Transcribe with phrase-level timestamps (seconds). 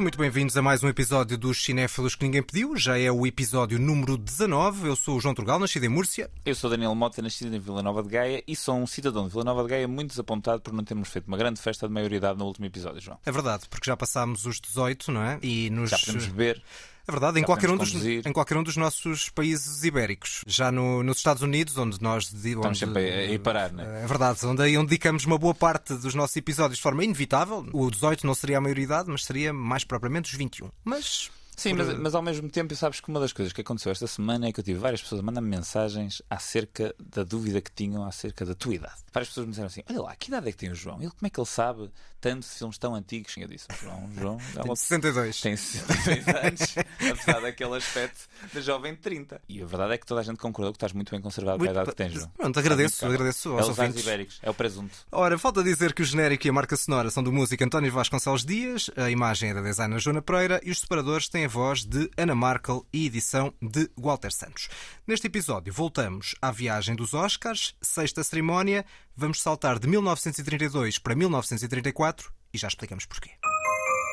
[0.00, 2.74] Sejam muito bem-vindos a mais um episódio dos Cinéfilos que Ninguém Pediu.
[2.74, 4.88] Já é o episódio número 19.
[4.88, 6.30] Eu sou o João Turgal, nascido em Múrcia.
[6.42, 9.30] Eu sou Daniel Mota, nascido em Vila Nova de Gaia e sou um cidadão de
[9.30, 12.38] Vila Nova de Gaia muito desapontado por não termos feito uma grande festa de maioridade
[12.38, 13.18] no último episódio, João.
[13.26, 15.38] É verdade, porque já passámos os 18, não é?
[15.42, 15.90] E nos...
[15.90, 16.62] Já podemos beber.
[17.06, 20.42] É verdade, em qualquer, um dos, em qualquer um dos nossos países ibéricos.
[20.46, 22.32] Já no, nos Estados Unidos, onde nós.
[22.32, 24.04] Onde, Estamos sempre a, ir parar, não é?
[24.04, 27.66] É verdade, onde, onde dedicamos uma boa parte dos nossos episódios de forma inevitável.
[27.72, 30.70] O 18 não seria a maioridade, mas seria mais propriamente os 21.
[30.84, 31.30] Mas
[31.60, 34.48] Sim, mas, mas, ao mesmo tempo, sabes que uma das coisas que aconteceu esta semana
[34.48, 38.46] é que eu tive várias pessoas a mandar-me mensagens acerca da dúvida que tinham acerca
[38.46, 38.94] da tua idade.
[39.12, 40.96] Várias pessoas me disseram assim: Olha lá, que idade é que tem o João?
[41.02, 43.36] Ele, como é que ele sabe tanto de filmes tão antigos?
[43.36, 44.74] Eu disse: João, João, tem uma...
[44.76, 45.40] 62.
[45.42, 46.74] Tem 62 anos,
[47.10, 49.42] apesar daquele aspecto de jovem de 30.
[49.46, 51.72] E a verdade é que toda a gente concordou que estás muito bem conservado muito...
[51.72, 52.30] para a idade que tens, João.
[52.38, 54.96] Pronto, agradeço, agradeço aos é os ibéricos, é o presunto.
[55.12, 58.46] Ora, falta dizer que o genérico e a marca sonora são do músico António Vasconcelos
[58.46, 62.08] Dias, a imagem é da designer Joana Pereira e os separadores têm a voz de
[62.16, 64.68] Ana Markel e edição de Walter Santos.
[65.06, 72.32] Neste episódio voltamos à viagem dos Oscars, sexta cerimónia, vamos saltar de 1932 para 1934
[72.54, 73.30] e já explicamos porquê.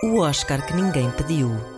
[0.04, 1.77] O Oscar que ninguém pediu.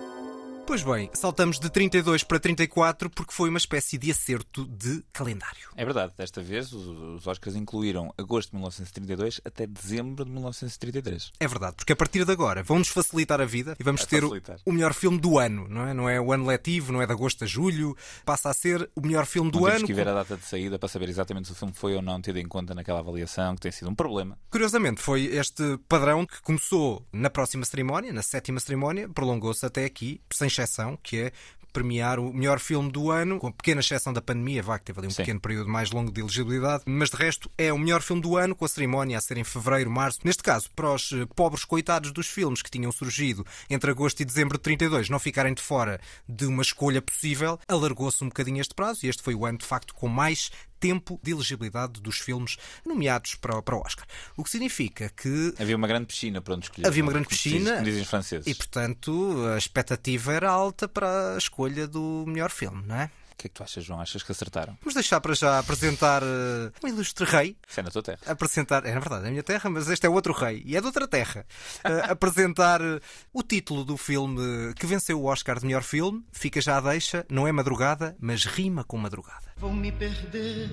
[0.70, 5.68] Pois bem, saltamos de 32 para 34 porque foi uma espécie de acerto de calendário.
[5.76, 11.32] É verdade, desta vez os Oscars incluíram agosto de 1932 até dezembro de 1933.
[11.40, 14.60] É verdade, porque a partir de agora vão-nos facilitar a vida e vamos ter facilitar.
[14.64, 15.94] o melhor filme do ano, não é?
[15.96, 19.02] Não é o ano letivo, não é de agosto a julho, passa a ser o
[19.02, 19.76] melhor filme do não ano.
[19.78, 22.02] Temos que ver a data de saída para saber exatamente se o filme foi ou
[22.04, 24.38] não tido em conta naquela avaliação, que tem sido um problema.
[24.52, 30.22] Curiosamente, foi este padrão que começou na próxima cerimónia, na sétima cerimónia, prolongou-se até aqui,
[30.32, 31.32] sem exceção, que é
[31.72, 35.00] premiar o melhor filme do ano, com a pequena exceção da pandemia, vá, que teve
[35.00, 35.18] ali um Sim.
[35.18, 38.56] pequeno período mais longo de elegibilidade, mas de resto é o melhor filme do ano,
[38.56, 40.20] com a cerimónia a ser em fevereiro, março.
[40.24, 44.26] Neste caso, para os eh, pobres coitados dos filmes que tinham surgido entre agosto e
[44.26, 48.74] dezembro de 32 não ficarem de fora de uma escolha possível, alargou-se um bocadinho este
[48.74, 52.58] prazo e este foi o ano, de facto, com mais tempo de elegibilidade dos filmes
[52.86, 54.06] nomeados para, para o Oscar.
[54.36, 55.54] O que significa que.
[55.60, 56.88] Havia uma grande piscina para onde escolher.
[56.88, 57.82] Havia uma grande piscina.
[57.84, 58.48] Dizem franceses.
[58.48, 63.12] E, portanto, a expectativa era alta para a escolha do melhor filme, não é?
[63.40, 64.02] O que é que tu achas, João?
[64.02, 64.78] Achas que acertaram?
[64.82, 67.56] Vamos deixar para já apresentar uh, um ilustre rei.
[67.66, 68.20] Isso é na tua terra.
[68.28, 70.82] Apresentar, é na verdade, é a minha terra, mas este é outro rei e é
[70.82, 71.46] de outra terra.
[71.78, 73.00] Uh, apresentar uh,
[73.32, 76.22] o título do filme que venceu o Oscar de melhor filme.
[76.34, 79.54] Fica já a deixa, não é madrugada, mas rima com madrugada.
[79.56, 80.68] Vou me perder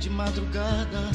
[0.00, 1.12] de madrugada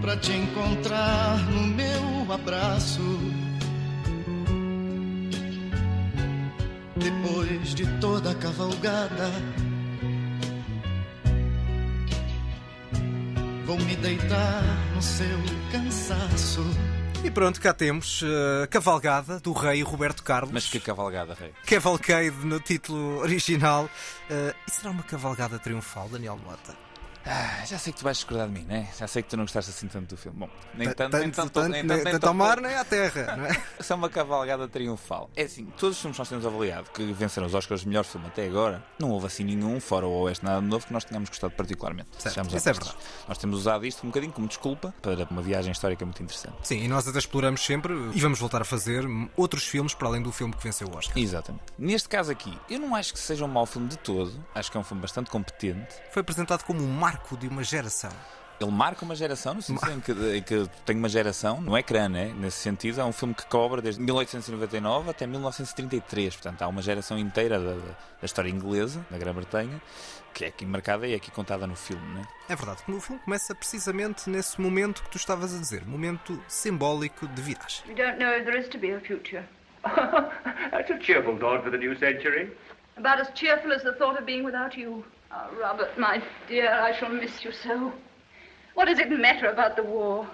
[0.00, 3.00] para te encontrar no meu abraço.
[7.02, 9.32] Depois de toda a cavalgada,
[13.66, 14.62] vou me deitar
[14.94, 15.26] no seu
[15.72, 16.64] cansaço.
[17.24, 20.52] E pronto, cá temos a uh, cavalgada do rei Roberto Carlos.
[20.52, 21.52] Mas que cavalgada, rei?
[21.66, 23.86] Cavalcade no título original.
[24.30, 26.91] Uh, e será uma cavalgada triunfal, Daniel Mota?
[27.24, 28.88] Ah, já sei que tu vais discordar de mim, né?
[28.98, 30.38] Já sei que tu não gostaste assim tanto do filme.
[30.38, 33.62] Bom, nem tanto, nem tanto, nem tanto, nem tanto mar, nem à terra, não é?
[33.92, 35.30] É uma cavalgada triunfal.
[35.36, 38.04] É assim, todos os filmes que nós temos avaliado que venceram os Oscars de melhor
[38.04, 41.28] filme até agora, não houve assim nenhum, fora o Oeste Nada Novo, que nós tenhamos
[41.28, 42.08] gostado particularmente.
[42.18, 42.96] Certo, isso é verdade.
[43.28, 46.56] Nós temos usado isto um bocadinho como desculpa para uma viagem histórica muito interessante.
[46.62, 49.04] Sim, e nós até exploramos sempre e vamos voltar a fazer
[49.36, 51.18] outros filmes para além do filme que venceu o Oscar.
[51.18, 51.64] Exatamente.
[51.78, 54.76] Neste caso aqui, eu não acho que seja um mau filme de todo, acho que
[54.76, 55.94] é um filme bastante competente.
[56.10, 58.10] Foi apresentado como um marco de uma geração.
[58.58, 62.08] Ele marca uma geração, no sentido em que, em que tem uma geração no ecrã,
[62.08, 62.32] né?
[62.36, 63.00] nesse sentido.
[63.00, 66.36] É um filme que cobra desde 1899 até 1933.
[66.36, 69.82] Portanto, há uma geração inteira da, da história inglesa, da Grã-Bretanha,
[70.32, 72.06] que é aqui marcada e é aqui contada no filme.
[72.14, 72.22] Né?
[72.48, 72.82] É verdade.
[72.88, 77.84] O filme começa precisamente nesse momento que tu estavas a dizer momento simbólico de viragem.
[77.88, 79.44] You don't know if there is to be a future.
[79.82, 82.52] That's a cheerful thought for the new century.
[82.96, 85.04] About as cheerful as the thought of being without you.
[85.34, 87.92] Oh, Robert, my dear, I shall miss you so.
[88.74, 90.28] What does it matter about the war?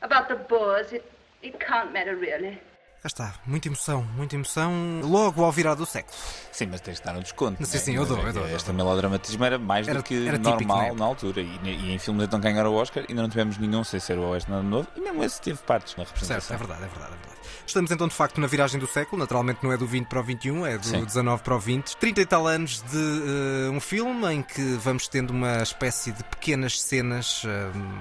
[0.00, 0.92] About the Boers?
[0.92, 1.10] It,
[1.42, 2.60] it can't matter, really.
[3.04, 6.16] Já está, muita emoção, muita emoção logo ao virar do século.
[6.50, 7.62] Sim, mas tens de dar um desconto.
[7.66, 8.48] Sim, sim, eu dou, eu dou.
[8.48, 11.42] Este melodramatismo era mais era, do que normal na altura.
[11.42, 14.22] E, e, em filmes então ganhar o Oscar ainda não tivemos nenhum sem ser o
[14.30, 16.40] Oeste Nada Novo e mesmo esse teve partes na representação.
[16.40, 17.34] Certo, é verdade, é verdade, é verdade.
[17.66, 20.22] Estamos então de facto na viragem do século, naturalmente não é do 20 para o
[20.22, 21.04] 21, é do Sim.
[21.04, 21.96] 19 para o 20.
[21.96, 26.22] 30 e tal anos de uh, um filme em que vamos tendo uma espécie de
[26.24, 27.48] pequenas cenas uh,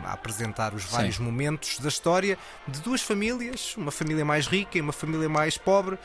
[0.05, 1.23] a apresentar os vários Sim.
[1.23, 5.97] momentos da história de duas famílias, uma família mais rica e uma família mais pobre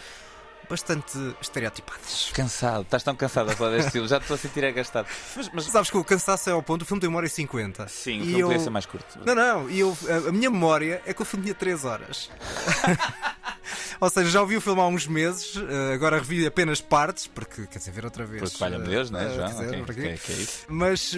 [0.68, 2.30] bastante estereotipadas.
[2.34, 5.08] Cansado, estás tão cansado a falar deste filme, já te estou a sentir agastado.
[5.34, 7.30] Mas, mas sabes que o cansaço é ao ponto, o filme tem 1 hora e
[7.30, 7.88] 50.
[7.88, 8.46] Sim, o filme eu...
[8.48, 9.18] podia ser mais curto.
[9.24, 12.30] Não, não, e eu, a, a minha memória é que o filme tinha 3 horas.
[14.00, 17.66] Ou seja, já ouvi o filme há uns meses, eh, agora revi apenas partes, porque
[17.66, 18.42] quer dizer, ver outra vez.
[18.42, 20.46] Porque valha-me Deus, não é, eh, quer dizer, Ok, porque- ok, que é?
[20.68, 21.14] Mas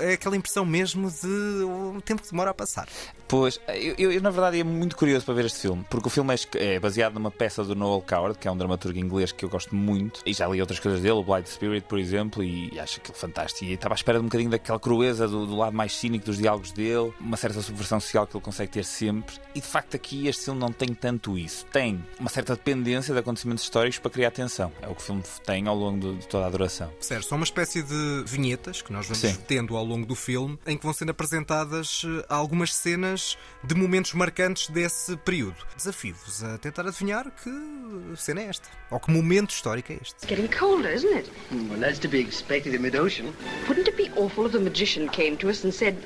[0.00, 2.88] eh, é aquela impressão mesmo de o tempo que demora a passar.
[3.26, 6.10] Pois, eu, eu, eu, na verdade ia muito curioso para ver este filme, porque o
[6.10, 9.44] filme é, é baseado numa peça do Noel Coward, que é um dramaturgo inglês que
[9.44, 12.78] eu gosto muito, e já li outras coisas dele, o Blind Spirit, por exemplo, e
[12.80, 13.64] acho aquilo fantástico.
[13.64, 16.38] E estava à espera de um bocadinho daquela crueza do, do lado mais cínico dos
[16.38, 20.26] diálogos dele, uma certa subversão social que ele consegue ter sempre, e de facto aqui
[20.26, 21.64] este filme não tem tanto isso.
[21.66, 24.70] Tem uma certa dependência de acontecimentos históricos para criar tensão.
[24.82, 26.92] É o que o filme tem ao longo de, de toda a duração.
[27.00, 29.36] Certo, são uma espécie de vinhetas que nós vamos Sim.
[29.48, 34.12] tendo ao longo do filme, em que vão sendo apresentadas eh, algumas cenas de momentos
[34.12, 35.56] marcantes desse período.
[35.76, 40.14] Desafio-vos a tentar adivinhar que cena é esta, ou que momento histórico é este.
[40.16, 41.30] It's getting colder, isn't it?
[41.70, 43.32] Well, that's to be expected in mid-ocean.
[43.66, 45.96] Wouldn't it be awful if the magician came to us and said,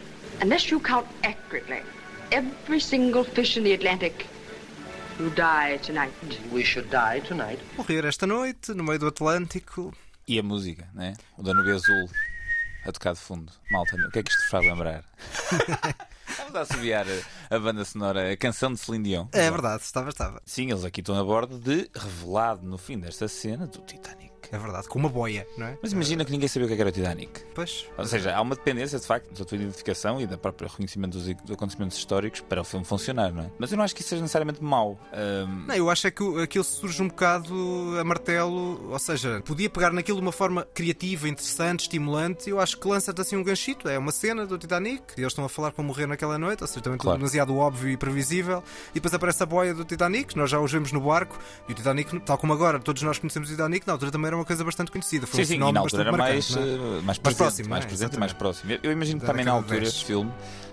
[0.41, 1.83] unless you count accurately,
[2.31, 4.27] every single fish in the Atlantic
[7.77, 9.95] Morrer esta noite, no meio do Atlântico.
[10.27, 11.15] E a música, né?
[11.39, 12.09] O Danube Azul
[12.85, 13.53] a tocar de fundo.
[13.71, 15.05] Malta, o que é que isto faz lembrar?
[16.37, 17.07] Vamos a assobiar
[17.51, 19.29] a, a banda sonora, a canção de Celine Dion.
[19.33, 20.43] É verdade, estava, estava.
[20.45, 24.34] Sim, eles aqui estão a bordo de revelado no fim desta cena do Titanic.
[24.53, 25.79] É verdade, com uma boia, não é?
[25.83, 27.41] Mas imagina que ninguém sabia o que é era o Titanic.
[27.55, 27.87] Pois.
[27.97, 31.29] Ou seja, há uma dependência de facto da tua identificação e da própria reconhecimento dos,
[31.51, 33.51] acontecimentos históricos para o filme funcionar, não é?
[33.59, 34.99] Mas eu não acho que isso seja necessariamente mau.
[35.13, 37.55] Ahm, Não, eu acho é que aquilo surge um bocado
[38.01, 42.51] a martelo, ou seja, podia pegar naquilo de uma forma criativa, interessante, estimulante.
[42.51, 43.89] Eu acho que lança-te assim um ganchito.
[43.89, 46.67] É uma cena do Titanic, e eles estão a falar como morrer naquela noite, ou
[46.67, 47.19] seja, também Claro.
[47.19, 48.63] demasiado óbvio e previsível.
[48.91, 51.39] E depois aparece a boia do Titanic, nós já os vemos no barco,
[51.69, 54.34] e o Titanic, tal como agora, todos nós conhecemos o Titanic, na altura também era
[54.37, 55.27] uma coisa bastante conhecida.
[55.27, 56.99] Foi Sim, um sim, e na altura era mais, marcante, não é?
[56.99, 57.89] eh, mais presente, próximo, mais é?
[57.89, 58.73] presente mais próximo.
[58.73, 59.89] Eu, eu imagino que também na altura 10.
[59.89, 60.31] este filme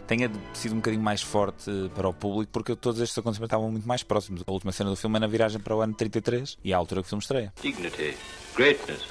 [0.08, 3.72] tenha sido um bocadinho mais forte eh, para o público porque todos estes acontecimentos estavam
[3.72, 4.44] muito mais próximos.
[4.46, 6.78] A última cena do filme é na viragem para o ano 33 e é a
[6.78, 7.54] altura que o filme estreia.
[7.62, 8.16] dignity,
[8.56, 9.02] greatness,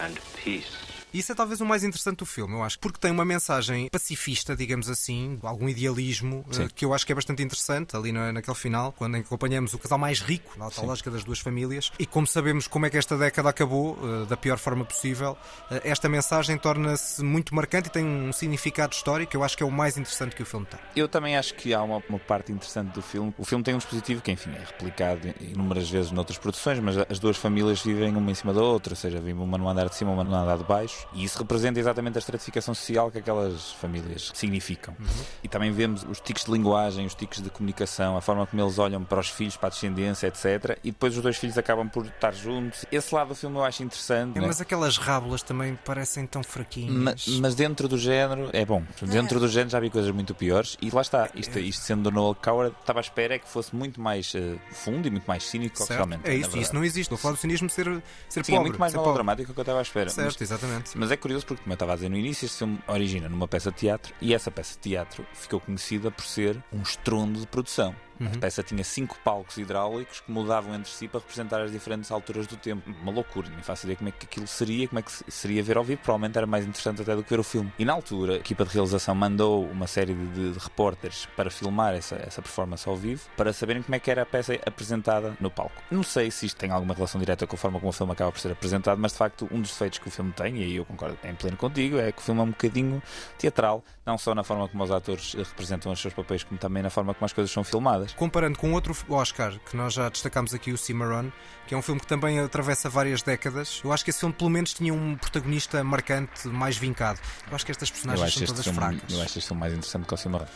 [0.00, 0.93] and peace.
[1.14, 4.56] Isso é talvez o mais interessante do filme, eu acho, porque tem uma mensagem pacifista,
[4.56, 6.64] digamos assim, algum idealismo, Sim.
[6.64, 9.78] eh, que eu acho que é bastante interessante ali na, naquele final, quando acompanhamos o
[9.78, 10.86] casal mais rico, na alta Sim.
[10.86, 14.36] lógica das duas famílias, e como sabemos como é que esta década acabou, eh, da
[14.36, 15.38] pior forma possível,
[15.70, 19.66] eh, esta mensagem torna-se muito marcante e tem um significado histórico, eu acho que é
[19.66, 20.80] o mais interessante que o filme tem.
[20.96, 23.32] Eu também acho que há uma, uma parte interessante do filme.
[23.38, 27.20] O filme tem um dispositivo que, enfim, é replicado inúmeras vezes noutras produções, mas as
[27.20, 29.94] duas famílias vivem uma em cima da outra, ou seja, vive uma no andar de
[29.94, 33.72] cima, uma no andar de baixo, e isso representa exatamente a estratificação social que aquelas
[33.72, 34.94] famílias significam.
[35.42, 38.78] E também vemos os tiques de linguagem, os tiques de comunicação, a forma como eles
[38.78, 40.78] olham para os filhos, para a descendência, etc.
[40.82, 42.84] E depois os dois filhos acabam por estar juntos.
[42.90, 44.36] Esse lado do filme eu acho interessante.
[44.38, 44.46] É, né?
[44.46, 47.26] mas aquelas rábulas também parecem tão fraquinhas.
[47.28, 48.82] Ma- Mas, dentro do género, é bom.
[49.02, 50.76] Dentro do género já vi coisas muito piores.
[50.80, 51.28] E lá está.
[51.34, 54.56] Isto, isto sendo do Noel Coward, estava à espera é que fosse muito mais eh,
[54.72, 55.90] fundo e muito mais cínico, Certo?
[55.92, 56.28] realmente.
[56.28, 57.02] É isso, isso não existe.
[57.12, 57.84] Estou a falar do cinismo ser,
[58.28, 58.70] ser Sim, é pobre.
[58.70, 60.10] muito mais melodramático do que eu estava à espera.
[60.10, 60.93] Certo, Mas, exatamente.
[60.94, 63.48] Mas é curioso porque, como eu estava a dizer no início, este filme origina numa
[63.48, 67.46] peça de teatro e essa peça de teatro ficou conhecida por ser um estrondo de
[67.46, 67.94] produção.
[68.20, 68.28] Uhum.
[68.34, 72.46] A peça tinha cinco palcos hidráulicos que mudavam entre si para representar as diferentes alturas
[72.46, 72.88] do tempo.
[73.02, 75.62] Uma loucura, nem faço ideia como é que aquilo seria, como é que se- seria
[75.62, 76.00] ver ao vivo.
[76.02, 77.72] Provavelmente era mais interessante até do que ver o filme.
[77.78, 81.94] E na altura, a equipa de realização mandou uma série de, de, repórteres para filmar
[81.94, 85.50] essa, essa performance ao vivo para saberem como é que era a peça apresentada no
[85.50, 85.82] palco.
[85.90, 88.30] Não sei se isto tem alguma relação direta com a forma como o filme acaba
[88.32, 90.76] por ser apresentado, mas de facto, um dos defeitos que o filme tem, e aí
[90.76, 93.02] eu concordo em pleno contigo, é que o filme é um bocadinho
[93.38, 96.90] teatral, não só na forma como os atores representam os seus papéis, como também na
[96.90, 98.12] forma como as coisas são filmadas.
[98.16, 101.30] Comparando com outro Oscar, que nós já destacámos aqui, o Cimarron,
[101.66, 104.50] que é um filme que também atravessa várias décadas, eu acho que esse filme pelo
[104.50, 107.20] menos tinha um protagonista marcante, mais vincado.
[107.48, 109.12] Eu acho que estas personagens são todas filme, fracas.
[109.12, 110.46] eu acho este filme mais interessante que o Cimarrão.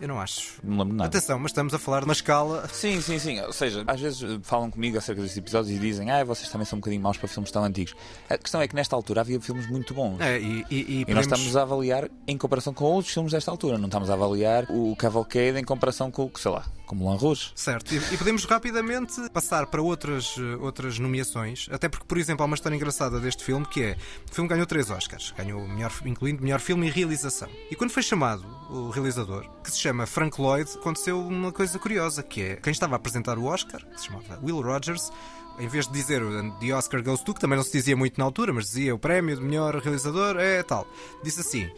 [0.00, 0.54] Eu não acho.
[0.62, 1.08] Não lembro nada.
[1.08, 2.68] Atenção, mas estamos a falar de uma escala.
[2.72, 3.40] Sim, sim, sim.
[3.40, 6.66] Ou seja, às vezes eh, falam comigo acerca destes episódios e dizem ah, vocês também
[6.66, 7.94] são um bocadinho maus para filmes tão antigos.
[8.28, 10.20] A questão é que nesta altura havia filmes muito bons.
[10.20, 13.32] É, e, e, e E podemos- nós estamos a avaliar em comparação com outros filmes
[13.32, 13.78] desta altura.
[13.78, 17.52] Não estamos a avaliar o Cavalcade em comparação com, o sei lá, com Moulin Rouge.
[17.54, 22.42] Certo, e, e podemos rapidamente passar para outras, eh, outras nomeações, até porque, por exemplo,
[22.42, 23.96] há uma história engraçada deste filme que é:
[24.30, 27.48] o filme ganhou três Oscars, ganhou melhor, incluindo melhor filme e realização.
[27.70, 32.20] E quando foi chamado o realizador, que se chama Frank Lloyd, aconteceu uma coisa curiosa,
[32.20, 35.12] que é quem estava a apresentar o Oscar, que se chamava Will Rogers,
[35.60, 36.22] em vez de dizer
[36.58, 38.98] The Oscar Goes To, que também não se dizia muito na altura, mas dizia o
[38.98, 40.88] prémio de melhor realizador é tal,
[41.22, 41.70] disse assim: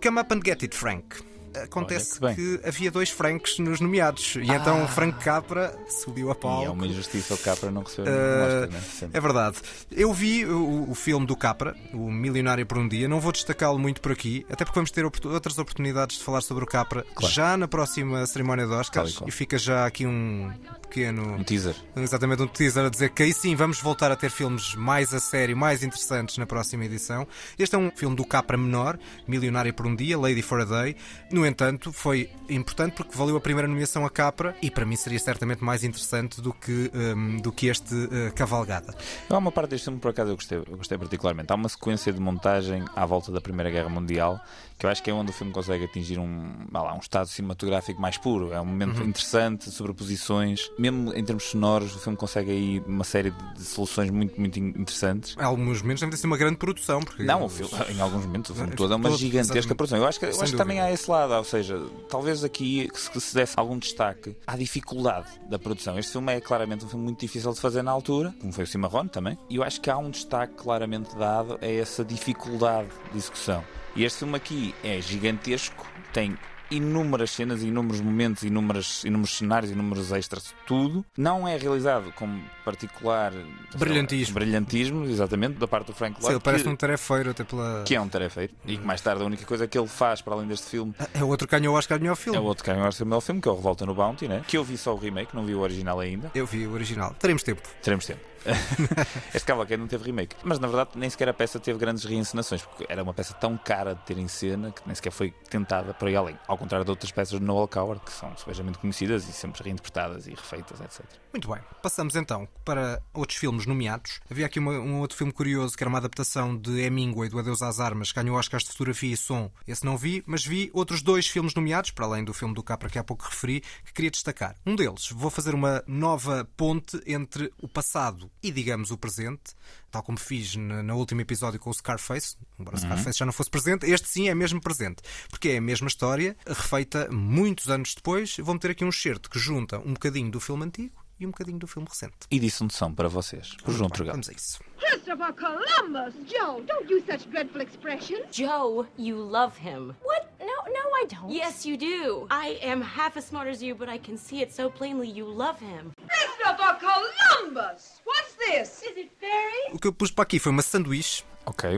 [0.00, 1.16] Come up and get it, Frank.
[1.62, 4.36] Acontece Olha que, que havia dois Franks nos nomeados.
[4.36, 6.62] E então o Frank Capra subiu a palco.
[6.62, 9.10] E é uma injustiça o Capra não receber um Uh, Oscar, né?
[9.12, 9.56] É verdade.
[9.90, 13.08] Eu vi o, o filme do Capra, o Milionário por um Dia.
[13.08, 16.64] Não vou destacá-lo muito por aqui, até porque vamos ter outras oportunidades de falar sobre
[16.64, 17.34] o Capra Claro.
[17.34, 19.10] já na próxima cerimónia de Oscars.
[19.12, 19.28] e qual.
[19.28, 20.50] E fica já aqui um
[20.88, 21.34] pequeno.
[21.34, 21.76] Um teaser.
[21.94, 25.20] Exatamente, um teaser a dizer que aí sim vamos voltar a ter filmes mais a
[25.20, 27.26] sério, mais interessantes na próxima edição.
[27.58, 30.96] Este é um filme do Capra menor, Milionária por um Dia, Lady for a Day.
[31.30, 35.18] No entanto, foi importante porque valeu a primeira nomeação a Capra e para mim seria
[35.18, 38.94] certamente mais interessante do que, hum, do que este uh, Cavalgada.
[39.28, 41.52] Há uma parte deste filme, por acaso, eu gostei, eu gostei particularmente.
[41.52, 44.40] Há uma sequência de montagem à volta da Primeira Guerra Mundial
[44.78, 48.00] que eu acho que é onde o filme consegue atingir um, lá, um estado cinematográfico
[48.00, 48.52] mais puro.
[48.52, 50.70] É um momento interessante, sobreposições.
[50.78, 54.68] Mesmo em termos sonoros, o filme consegue aí uma série de, soluções muito, muito in-
[54.68, 55.36] interessantes.
[55.38, 57.00] Em alguns momentos deve ter sido uma grande produção.
[57.00, 59.76] Porque Não, o filme, em alguns momentos, o filme todo é uma todo, gigantesca exatamente.
[59.76, 59.98] produção.
[59.98, 63.20] Eu acho que, eu acho que também há esse lado, ou seja, talvez aqui que
[63.20, 65.98] se, desse algum destaque à dificuldade da produção.
[65.98, 68.66] Este filme é claramente um filme muito difícil de fazer na altura, como foi o
[68.66, 73.18] Cimarrone também, e eu acho que há um destaque claramente dado a essa dificuldade de
[73.18, 73.64] execução.
[73.98, 76.38] E este filme aqui é gigantesco, tem
[76.70, 81.04] inúmeras cenas, inúmeros momentos, inúmeras, inúmeros cenários, inúmeros extras, tudo.
[81.16, 83.42] Não é realizado com particular lá,
[83.76, 84.34] Brilhantismo.
[84.34, 86.34] brilhantismo, exatamente, da parte do Frank Sim, Lloyd.
[86.36, 87.82] ele parece que- um tarefeiro até pela.
[87.84, 90.34] que é um tarefeiro e que mais tarde a única coisa que ele faz para
[90.34, 92.36] além deste filme É o outro que ganhou o Oscar melhor filme.
[92.36, 94.28] é o outro que é o Oscar do filme, que é o Revolta no Bounty,
[94.28, 94.44] né?
[94.46, 96.30] que eu vi só o remake, não vi o original ainda.
[96.34, 97.16] Eu vi o original.
[97.18, 97.62] Teremos tempo.
[97.82, 98.20] Teremos tempo.
[99.34, 102.62] este Cavalcade não teve remake, mas na verdade nem sequer a peça teve grandes reencenações,
[102.62, 105.94] porque era uma peça tão cara de ter em cena que nem sequer foi tentada
[105.94, 106.38] por aí além.
[106.46, 110.26] Ao contrário de outras peças de Noel Coward, que são especialmente conhecidas e sempre reinterpretadas
[110.26, 111.04] e refeitas, etc.
[111.32, 111.60] Muito bem.
[111.82, 114.18] Passamos então para outros filmes nomeados.
[114.30, 117.60] Havia aqui uma- um outro filme curioso que era uma adaptação de Hemingway, do Adeus
[117.60, 119.50] às Armas, ganhou Oscars de fotografia e som.
[119.66, 122.88] Esse não vi, mas vi outros dois filmes nomeados, para além do filme do Capra
[122.88, 124.56] que há pouco referi, que queria destacar.
[124.66, 129.54] Um deles, vou fazer uma nova ponte entre o passado e, digamos, o presente,
[129.90, 133.32] tal como fiz na, na último episódio com o Scarface, embora o Scarface já não
[133.34, 137.94] fosse presente, este sim é mesmo presente, porque é a mesma história, refeita muitos anos
[137.94, 138.36] depois.
[138.38, 141.58] Vou meter aqui um excerto que junta um bocadinho do filme antigo e um bocadinho
[141.58, 142.14] do filme recente.
[142.30, 143.56] E disse onde são para vocês.
[143.66, 144.12] Os João Trigado.
[144.12, 144.60] vamos a isso.
[144.78, 146.14] Christopher Columbus!
[146.26, 148.26] Joe, don't use such dreadful expressions.
[148.30, 149.94] Joe, you love him.
[150.04, 150.26] What?
[150.38, 151.30] No, no, I don't.
[151.32, 152.26] Yes, you do.
[152.30, 155.26] I am half as smart as you, but I can see it so plainly you
[155.26, 155.92] love him.
[156.06, 158.00] Christopher Columbus!
[158.04, 158.82] What's this?
[158.82, 159.74] Is it fairy?
[159.74, 161.24] O que eu pus para aqui foi uma sanduíche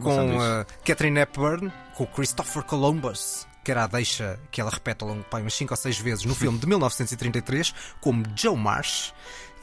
[0.02, 5.02] com a Catherine Hepburn, com o Christopher Columbus, que era a deixa que ela repete
[5.04, 9.12] ao longo pai, umas 5 ou 6 vezes no filme de 1933, como Joe Marsh.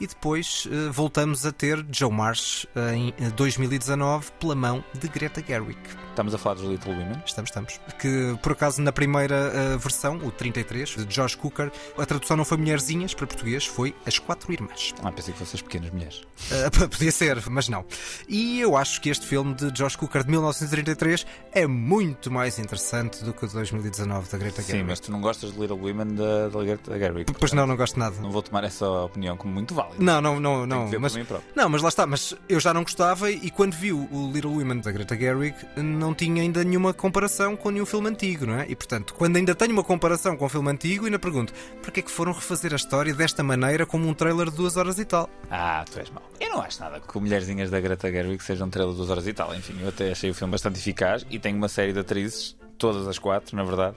[0.00, 5.08] E depois eh, voltamos a ter Joe Marsh eh, em eh, 2019 pela mão de
[5.08, 5.78] Greta Gerwig.
[6.10, 7.22] Estamos a falar dos Little Women.
[7.24, 7.80] Estamos, estamos.
[7.98, 12.44] Que por acaso na primeira eh, versão, o 33, de Josh Cooker, a tradução não
[12.44, 14.94] foi Mulherzinhas para português, foi As Quatro Irmãs.
[15.02, 16.22] Ah, pensei que fossem as pequenas mulheres.
[16.50, 17.84] Uh, podia ser, mas não.
[18.28, 23.24] E eu acho que este filme de Josh Cooker de 1933 é muito mais interessante
[23.24, 24.88] do que o de 2019 da Greta Sim, Gerwig.
[24.88, 27.32] mas tu não gostas de Little Women da, da Greta Gerwig.
[27.38, 28.16] Pois não, não gosto nada.
[28.20, 29.87] Não vou tomar essa opinião como muito válida.
[29.98, 30.84] Não, não, não, não.
[30.86, 31.50] que ver Mas, por mim próprio.
[31.54, 32.06] não, mas lá está.
[32.06, 35.54] Mas eu já não gostava e quando vi o o Little Women da Greta Gerwig
[35.76, 38.66] não tinha ainda nenhuma comparação com nenhum filme antigo, não é?
[38.68, 41.52] E portanto, quando ainda tenho uma comparação com o filme antigo, ainda pergunto
[41.82, 44.76] para que é que foram refazer a história desta maneira como um trailer de duas
[44.76, 45.28] horas e tal?
[45.50, 46.22] Ah, tu és mau.
[46.40, 49.26] Eu não acho nada que Mulherzinhas da Greta Gerwig sejam um trailer de duas horas
[49.26, 49.54] e tal.
[49.54, 53.06] Enfim, eu até achei o filme bastante eficaz e tenho uma série de atrizes, todas
[53.06, 53.96] as quatro, na verdade.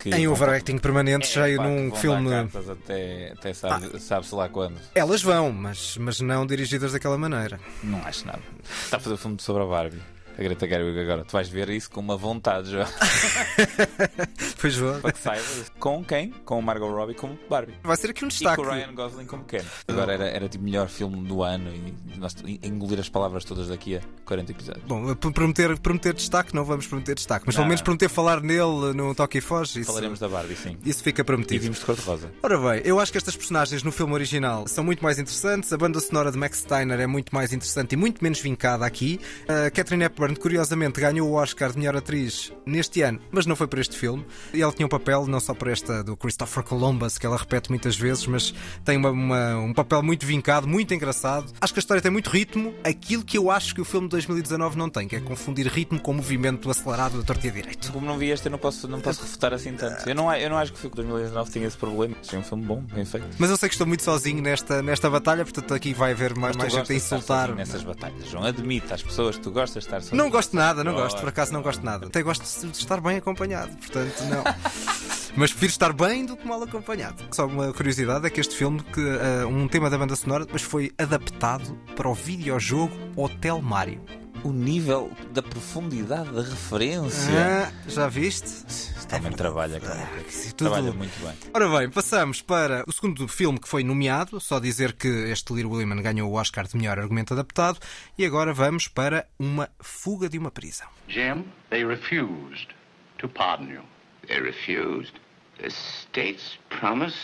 [0.00, 2.30] Que Em vão- overacting permanente, É, cheio pá, num vão filme.
[2.70, 4.76] até, até sabe- sabe-se lá quando.
[4.94, 7.60] Elas vão, mas, mas não dirigidas daquela maneira.
[7.84, 8.40] Não acho nada.
[8.84, 10.00] Está a fazer filme sobre a Barbie.
[10.40, 11.22] A Greta Gerwig agora.
[11.24, 12.88] Tu vais ver isso com uma vontade já.
[14.60, 14.94] Pois vou.
[15.00, 15.72] Para que saibas.
[15.78, 16.30] Com quem?
[16.44, 17.74] Com o Margot Robbie como Barbie.
[17.82, 18.56] Vai ser aqui um E destaque.
[18.62, 19.62] com o Ryan Gosling como Ken.
[19.88, 23.96] Agora era, era tipo melhor filme do ano e nós engolir as palavras todas daqui
[23.96, 24.84] a 40 episódios.
[24.86, 27.60] Bom, p- prometer, prometer destaque, não vamos prometer destaque, mas Não.
[27.62, 29.82] pelo menos prometer falar nele no Toque e Foge.
[29.84, 30.76] Falaremos da Barbie, sim.
[30.84, 31.62] isso fica E prometido.
[31.62, 32.30] vimos de cor-de-rosa.
[32.42, 35.72] Ora bem, eu acho que estas personagens no filme original são muito mais interessantes.
[35.72, 39.18] A banda sonora de Max Steiner é muito mais interessante e muito menos vincada aqui.
[39.48, 43.66] A Catherine Hepburn, curiosamente, ganhou o Oscar de melhor atriz neste ano, mas não foi
[43.66, 44.24] por este filme.
[44.54, 47.70] E ela tinha um papel, não só por esta do Christopher Columbus, que ela repete
[47.70, 51.52] muitas vezes, mas tem uma- uma- um papel muito vincado, muito engraçado.
[51.60, 54.10] Acho que a história tem muito ritmo, aquilo que eu acho que o filme de
[54.12, 57.90] 2019 não tem, que é confundir ritmo com movimento acelerado da torta direito.
[57.92, 60.08] Como não vi este, eu não posso, não posso refutar assim tanto.
[60.08, 62.16] Eu não, eu não acho que o filme de 2019 tinha esse problema.
[62.20, 63.26] Achei um filme bom, bem feito.
[63.38, 66.56] Mas eu sei que estou muito sozinho nesta, nesta batalha, portanto aqui vai haver mais,
[66.56, 67.40] mais gente a insultar.
[67.40, 68.44] sozinho nessas batalhas, João.
[68.44, 71.52] Admita às pessoas que tu gostas de estar Não gosto nada, não gosto, por acaso
[71.52, 72.06] não gosto nada.
[72.06, 74.42] Até gosto de estar bem acompanhado, portanto, não.
[75.36, 77.22] Mas prefiro estar bem do que mal acompanhado.
[77.30, 80.62] Só uma curiosidade é que este filme, que uh, um tema da banda sonora, depois
[80.62, 84.19] foi adaptado para o videojogo Hotel Mario.
[84.42, 87.30] O nível da profundidade da referência.
[87.32, 89.06] Ah, já viste?
[89.06, 90.00] Também é trabalha, cara.
[90.02, 90.22] Ah,
[90.56, 90.70] tudo...
[90.70, 91.36] Trabalha muito bem.
[91.52, 94.40] Ora bem, passamos para o segundo filme que foi nomeado.
[94.40, 97.78] Só dizer que este Little Women ganhou o Oscar de melhor argumento adaptado.
[98.16, 100.88] E agora vamos para uma fuga de uma prisão.
[101.08, 102.68] Jim, they refused
[103.18, 103.82] to pardon you.
[104.26, 105.14] They refused.
[105.58, 107.16] The state's promise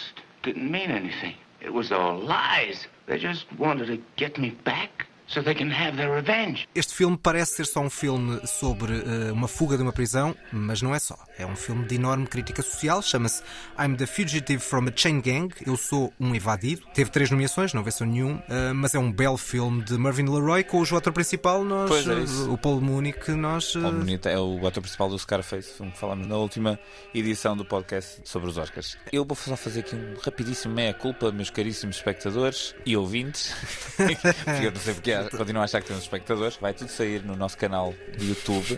[0.42, 1.36] didn't mean anything.
[1.62, 2.86] It was all lies.
[3.06, 5.05] They just wanted to get me back.
[5.28, 6.68] So they can have their revenge.
[6.74, 10.80] Este filme parece ser só um filme sobre uh, uma fuga de uma prisão, mas
[10.82, 11.18] não é só.
[11.38, 13.42] É um filme de enorme crítica social, chama-se
[13.78, 15.52] I'm the Fugitive from a Chain Gang.
[15.66, 16.82] Eu sou um evadido.
[16.94, 20.62] Teve três nomeações, não venceu nenhum, uh, mas é um belo filme de Marvin Leroy,
[20.62, 23.72] cujo ator principal, nós, é uh, o Paul Mooney, que nós.
[23.72, 26.78] Paul Mooney é o ator principal do Scarface, filme que falámos na última
[27.12, 28.96] edição do podcast sobre os Oscars.
[29.12, 33.54] Eu vou só fazer aqui um rapidíssimo meia-culpa, meus caríssimos espectadores e ouvintes,
[33.96, 34.12] porque
[34.66, 37.56] eu não sei porque continuo a achar que temos espectadores, vai tudo sair no nosso
[37.56, 38.76] canal de YouTube,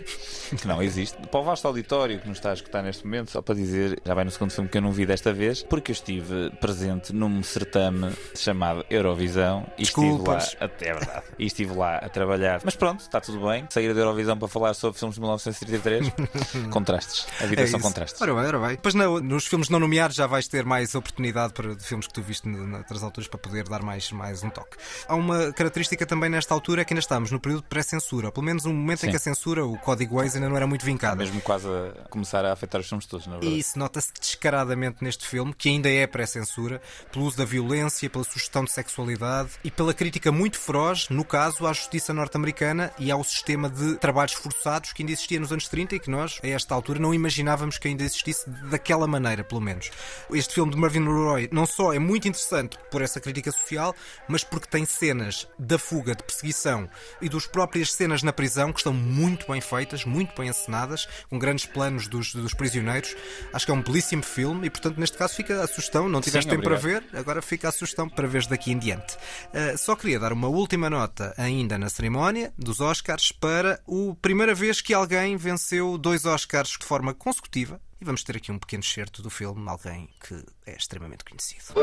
[0.57, 1.17] que não existe.
[1.27, 4.13] Para o vasto auditório que nos está a escutar neste momento, só para dizer, já
[4.13, 7.41] vai no segundo filme que eu não vi desta vez, porque eu estive presente num
[7.43, 10.43] certame chamado Eurovisão e Desculpas.
[10.43, 12.61] estive lá, até é verdade, e estive lá a trabalhar.
[12.63, 13.65] Mas pronto, está tudo bem.
[13.69, 16.11] Sair da Eurovisão para falar sobre filmes de 1933,
[16.71, 17.27] contrastes.
[17.41, 18.21] A vida é são contrastes.
[18.21, 18.69] Ora bem, ora bem.
[18.71, 22.21] Depois no, nos filmes não nomeados já vais ter mais oportunidade para filmes que tu
[22.21, 24.77] viste noutras alturas para poder dar mais, mais um toque.
[25.07, 28.31] Há uma característica também nesta altura é que ainda estamos no período de pré-censura.
[28.31, 29.07] Pelo menos um momento Sim.
[29.07, 31.17] em que a censura, o código Waze ainda não era muito vincado.
[31.17, 33.53] Mesmo quase a começar a afetar os filmes todos, na verdade.
[33.53, 36.81] E isso nota-se descaradamente neste filme, que ainda é pré-censura,
[37.11, 41.65] pelo uso da violência, pela sugestão de sexualidade e pela crítica muito feroz, no caso,
[41.65, 45.95] à justiça norte-americana e ao sistema de trabalhos forçados que ainda existia nos anos 30
[45.95, 49.91] e que nós, a esta altura, não imaginávamos que ainda existisse daquela maneira, pelo menos.
[50.31, 53.95] Este filme de Marvin Leroy não só é muito interessante por essa crítica social,
[54.27, 56.89] mas porque tem cenas da fuga, de perseguição
[57.21, 61.39] e dos próprias cenas na prisão que estão muito bem feitas, muito bem encenadas, com
[61.39, 63.15] grandes planos dos, dos prisioneiros.
[63.51, 66.07] Acho que é um belíssimo filme e, portanto, neste caso fica a sugestão.
[66.07, 67.03] Não tiveste Sim, tempo para obrigado.
[67.11, 69.15] ver, agora fica a sugestão para ver daqui em diante.
[69.15, 74.53] Uh, só queria dar uma última nota ainda na cerimónia dos Oscars para a primeira
[74.53, 77.79] vez que alguém venceu dois Oscars de forma consecutiva.
[78.01, 81.73] E vamos ter aqui um pequeno excerto do filme, alguém que é extremamente conhecido.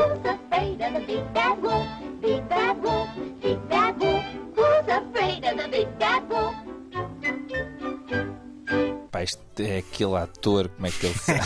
[9.59, 11.41] É aquele ator, como é que ele sabe?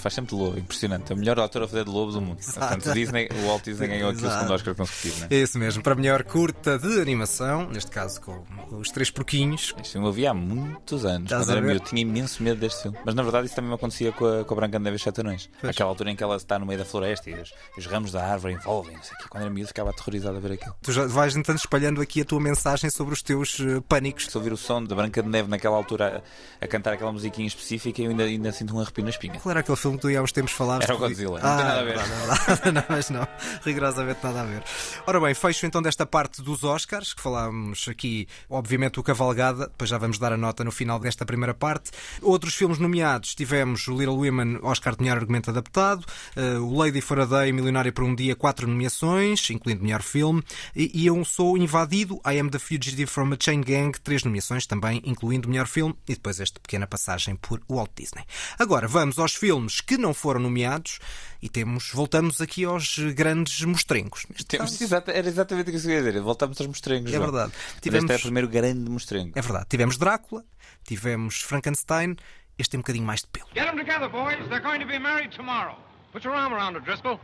[0.00, 1.12] Faz sempre de lobo, impressionante.
[1.12, 2.38] É o melhor ator a fazer de lobo do mundo.
[2.42, 5.34] Portanto, Disney, o Walt Disney ganhou aqui o segundo Oscar consecutivo, não é?
[5.34, 9.74] É isso mesmo, para a melhor curta de animação, neste caso com os três porquinhos.
[9.78, 11.84] Este filme eu vi há muitos anos, Estás quando a era miúdo.
[11.84, 12.98] Tinha imenso medo deste filme.
[13.04, 14.98] Mas na verdade isso também me acontecia com a, com a Branca de Neve e
[14.98, 15.50] os Sete Anões.
[15.62, 18.24] Aquela altura em que ela está no meio da floresta e os, os ramos da
[18.24, 18.96] árvore envolvem.
[18.96, 19.24] Não sei o quê.
[19.28, 20.74] Quando era miúdo ficava aterrorizado a ver aquilo.
[20.82, 24.26] Tu já vais então espalhando aqui a tua mensagem sobre os teus eh, pânicos.
[24.26, 26.22] Se ouvir o som da Branca de Neve naquela altura
[26.60, 29.40] a, a cantar aquela musiquinha específica, eu ainda, ainda sinto um arrepio na espinha.
[29.44, 30.84] Era aquele filme que tu há uns tempos falaste?
[30.84, 31.40] Era o Godzilla.
[31.40, 31.96] Não Ah, tem nada a ver.
[31.96, 32.72] é verdade.
[32.72, 33.28] não, mas não,
[33.64, 34.62] rigorosamente nada a ver.
[35.06, 39.90] Ora bem, fecho então desta parte dos Oscars, que falámos aqui, obviamente, o Cavalgada, depois
[39.90, 41.90] já vamos dar a nota no final desta primeira parte.
[42.22, 46.04] Outros filmes nomeados, tivemos o Little Women, Oscar de melhor argumento adaptado,
[46.36, 50.42] eh, o Lady Faraday, Milionário por um Dia, quatro nomeações, incluindo melhor filme,
[50.74, 54.66] e, e Eu Sou Invadido, I Am the Fugitive from a Chain Gang, três nomeações
[54.66, 58.24] também, incluindo melhor filme, e depois esta pequena passagem por Walt Disney.
[58.58, 60.98] Agora, vamos aos filmes que não foram nomeados,
[61.42, 64.26] e temos, voltamos aqui aos grandes mostrengos.
[64.46, 66.20] Temos, exata- era exatamente o que eu ia dizer.
[66.20, 67.10] Voltamos aos mostrengos.
[67.12, 67.30] É João.
[67.30, 67.52] verdade.
[67.80, 69.32] Tivemos- Este é o primeiro grande mostrengo.
[69.38, 69.66] É verdade.
[69.68, 70.44] Tivemos Drácula,
[70.84, 72.16] tivemos Frankenstein,
[72.58, 73.46] este tem um bocadinho mais de pelo.
[73.54, 74.38] Get them together, boys.
[74.48, 75.76] They're going to be married tomorrow.
[76.12, 77.18] Put your arm around it, Driscoll.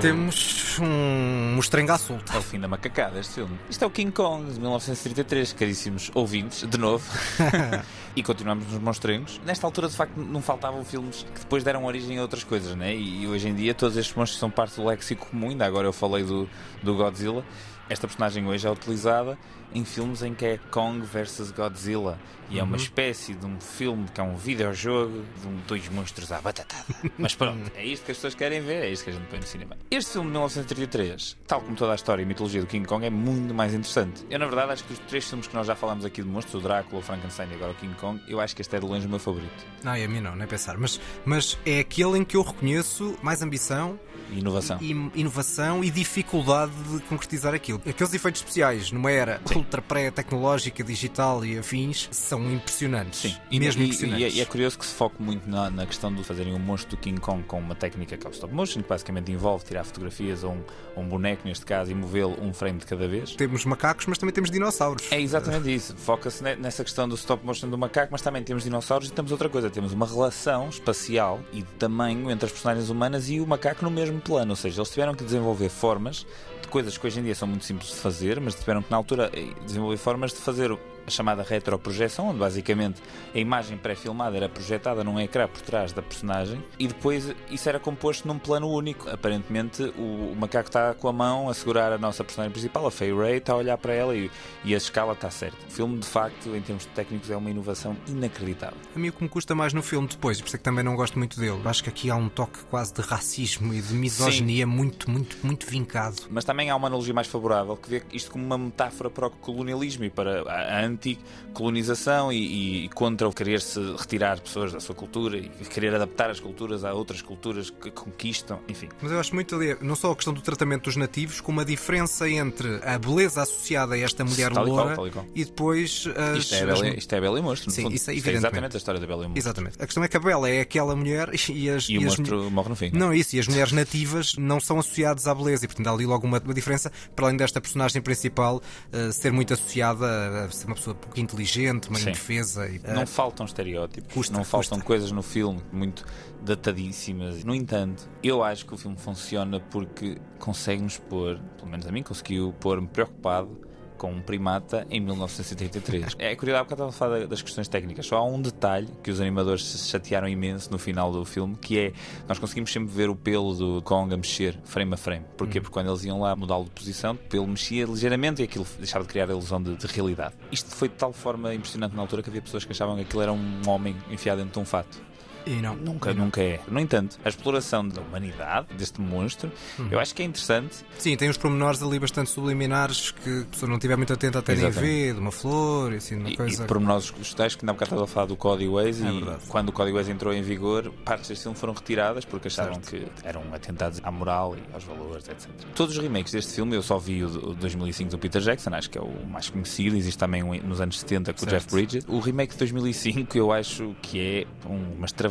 [0.00, 2.34] Temos um mostrengo à solta.
[2.34, 3.58] É o fim da macacada este filme.
[3.68, 7.04] Isto é o King Kong de 1933, caríssimos ouvintes, de novo.
[8.16, 9.38] e continuamos nos monstrengos.
[9.44, 12.96] Nesta altura, de facto, não faltavam filmes que depois deram origem a outras coisas, né?
[12.96, 15.50] E hoje em dia todos estes monstros são parte do léxico comum.
[15.50, 16.48] Ainda agora eu falei do,
[16.82, 17.44] do Godzilla.
[17.90, 19.36] Esta personagem hoje é utilizada
[19.74, 22.18] em filmes em que é Kong versus Godzilla.
[22.52, 22.76] E é uma Uhum.
[22.82, 26.84] espécie de um filme que é um videojogo de um- dois monstros à batatada.
[27.16, 29.38] Mas pronto, é isto que as pessoas querem ver, é isto que a gente põe
[29.38, 29.76] no cinema.
[29.88, 33.10] Este filme de 1933, tal como toda a história e mitologia do King Kong, é
[33.10, 34.24] muito mais interessante.
[34.28, 36.56] Eu, na verdade, acho que dos três filmes que nós já falámos aqui de monstros,
[36.56, 38.86] o Drácula, o Frankenstein e agora o King Kong, eu acho que este é de
[38.86, 39.64] longe o meu favorito.
[39.84, 40.76] Não, e a mim não, nem pensar.
[40.76, 43.98] Mas, mas é aquele em que eu reconheço mais ambição,
[44.32, 44.78] inovação.
[44.80, 47.79] e, inovação e dificuldade de concretizar aquilo.
[47.88, 53.20] Aqueles efeitos especiais numa era ultra pré-tecnológica, digital e afins são impressionantes.
[53.20, 54.20] Sim, mesmo e, impressionantes.
[54.22, 56.58] E, é- e é curioso que se foque muito na, na questão de fazerem um
[56.58, 59.64] monstro do King Kong com uma técnica que é o stop motion, que basicamente envolve
[59.64, 60.62] tirar fotografias a um,
[60.96, 63.34] a um boneco, neste caso, e movê-lo um frame de cada vez.
[63.34, 65.10] Temos macacos, mas também temos dinossauros.
[65.10, 65.96] É exatamente isso.
[65.96, 69.32] Foca-se ne- nessa questão do stop motion do macaco, mas também temos dinossauros e temos
[69.32, 69.70] outra coisa.
[69.70, 73.90] Temos uma relação espacial e de tamanho entre as personagens humanas e o macaco no
[73.90, 74.50] mesmo plano.
[74.50, 76.26] Ou seja, eles tiveram que desenvolver formas
[76.70, 79.30] coisas que hoje em dia são muito simples de fazer, mas tiveram que na altura
[79.34, 80.70] eh, desenvolver formas de fazer
[81.06, 83.02] a chamada retroprojeção, onde basicamente
[83.34, 87.78] a imagem pré-filmada era projetada num ecrã por trás da personagem e depois isso era
[87.78, 89.08] composto num plano único.
[89.08, 92.90] Aparentemente o, o macaco está com a mão a segurar a nossa personagem principal, a
[92.90, 94.30] Fay Ray, está a olhar para ela e,
[94.64, 95.56] e a escala está certa.
[95.68, 98.78] O filme, de facto, em termos técnicos, é uma inovação inacreditável.
[98.94, 100.84] A mim o que me custa mais no filme depois, por isso é que também
[100.84, 103.94] não gosto muito dele, acho que aqui há um toque quase de racismo e de
[103.94, 106.22] misoginia muito, muito, muito vincado.
[106.30, 109.30] Mas também há uma analogia mais favorável que vê isto como uma metáfora para o
[109.30, 115.38] colonialismo e para a anticolonização e, e contra o querer-se retirar pessoas da sua cultura
[115.38, 118.88] e querer adaptar as culturas a outras culturas que conquistam, enfim.
[119.00, 121.64] Mas eu acho muito ali, não só a questão do tratamento dos nativos, como a
[121.64, 125.26] diferença entre a beleza associada a esta mulher Tal e loura e qual.
[125.34, 128.14] e depois as, Isto é, Bela, isto é a Bela e Monstro, Sim, isso é
[128.14, 129.40] Isto é exatamente a história da Bela e Monstro.
[129.40, 129.82] Exatamente.
[129.82, 132.50] A questão é que a Bela é aquela mulher e as, E o as monstro
[132.50, 132.90] morre no fim.
[132.92, 136.06] Não, isso, e as mulheres nativas não são associadas à beleza, e portanto há ali
[136.06, 138.60] logo uma, uma diferença, para além desta personagem principal
[138.92, 142.08] eh, ser muito associada a ser uma pessoa pouco inteligente, uma Sim.
[142.08, 142.66] indefesa.
[142.68, 144.86] E, Não eh, faltam estereótipos, Custa, não faltam custa.
[144.86, 146.04] coisas no filme muito
[146.42, 147.44] datadíssimas.
[147.44, 152.02] No entanto, eu acho que o filme funciona porque consegue-nos pôr, pelo menos a mim
[152.02, 153.60] conseguiu pôr-me preocupado
[154.00, 156.16] com um primata em 1933.
[156.18, 158.06] É curioso, há bocado estava a falar das questões técnicas.
[158.06, 161.78] Só há um detalhe que os animadores se chatearam imenso no final do filme, que
[161.78, 161.92] é
[162.26, 165.26] nós conseguimos sempre ver o pelo do Kong a mexer frame a frame.
[165.36, 165.60] Porquê?
[165.60, 169.04] Porque quando eles iam lá mudá-lo de posição, o pelo mexia ligeiramente e aquilo deixava
[169.04, 170.34] de criar a ilusão de, de realidade.
[170.50, 173.20] Isto foi de tal forma impressionante na altura que havia pessoas que achavam que aquilo
[173.20, 175.09] era um homem enfiado dentro de um fato.
[175.46, 175.74] E não.
[175.76, 176.60] Nunca, nunca é.
[176.68, 179.50] No entanto, a exploração da humanidade, deste monstro,
[179.90, 180.76] eu acho que é interessante.
[180.98, 184.54] Sim, tem uns pormenores ali bastante subliminares que a pessoa não estiver muito atenta até
[184.54, 186.64] nem vê, de uma flor, e assim, uma E, coisa.
[186.64, 189.12] e pormenores vegetais que ainda há bocado estava a falar do Código Waze É e
[189.20, 189.42] verdade.
[189.48, 193.06] quando o Código Waze entrou em vigor, partes deste filme foram retiradas porque achavam que
[193.24, 195.48] eram atentados à moral e aos valores, etc.
[195.74, 198.90] Todos os remakes deste filme, eu só vi o de 2005 do Peter Jackson, acho
[198.90, 201.52] que é o mais conhecido, existe também um nos anos 70 com o Certo.
[201.62, 202.04] Jeff Bridges.
[202.06, 205.29] O remake de 2005 eu acho que é um- uma extravagância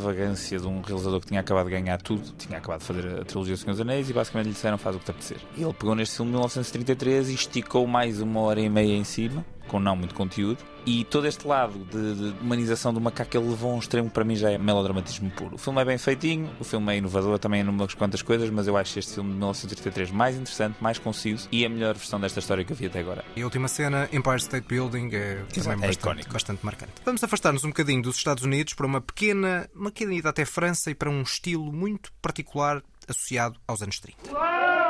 [0.62, 3.54] de um realizador que tinha acabado de ganhar tudo, tinha acabado de fazer a trilogia
[3.54, 5.38] dos Senhor dos Anéis e basicamente lhe disseram faz o que te apetecer.
[5.58, 9.46] Ele pegou neste filme de 1933 e esticou mais uma hora e meia em cima,
[9.70, 13.72] com não muito conteúdo, e todo este lado de, de humanização do macaco ele levou
[13.72, 15.56] a um extremo que para mim já é melodramatismo puro.
[15.56, 18.68] O filme é bem feitinho, o filme é inovador também em umas quantas coisas, mas
[18.68, 22.40] eu acho este filme de 1933 mais interessante, mais conciso e a melhor versão desta
[22.40, 23.24] história que eu vi até agora.
[23.36, 26.34] E a última cena, Empire State Building, é Exato, também é bastante, icónico.
[26.34, 26.94] bastante marcante.
[27.06, 30.90] Vamos afastar-nos um bocadinho dos Estados Unidos para uma pequena, uma pequena ida até França
[30.90, 34.32] e para um estilo muito particular associado aos anos 30.
[34.32, 34.89] La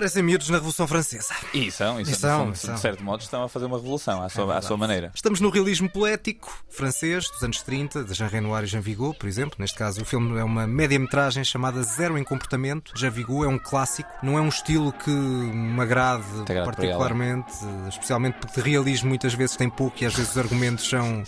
[0.00, 1.34] Parecem miúdos na Revolução Francesa.
[1.52, 2.74] E são, e E são, são, são.
[2.74, 4.66] de certo modo, estão a fazer uma revolução à sua, à verdade.
[4.66, 5.12] sua maneira.
[5.14, 9.28] Estamos no realismo poético francês dos anos 30, de Jean Renoir e Jean Vigo, por
[9.28, 9.56] exemplo.
[9.58, 12.92] Neste caso, o filme é uma média-metragem chamada Zero em Comportamento.
[12.96, 16.24] Jean Vigo é um clássico, não é um estilo que me agrade
[16.64, 17.52] particularmente,
[17.90, 21.22] especialmente porque de realismo muitas vezes tem pouco e às vezes os argumentos são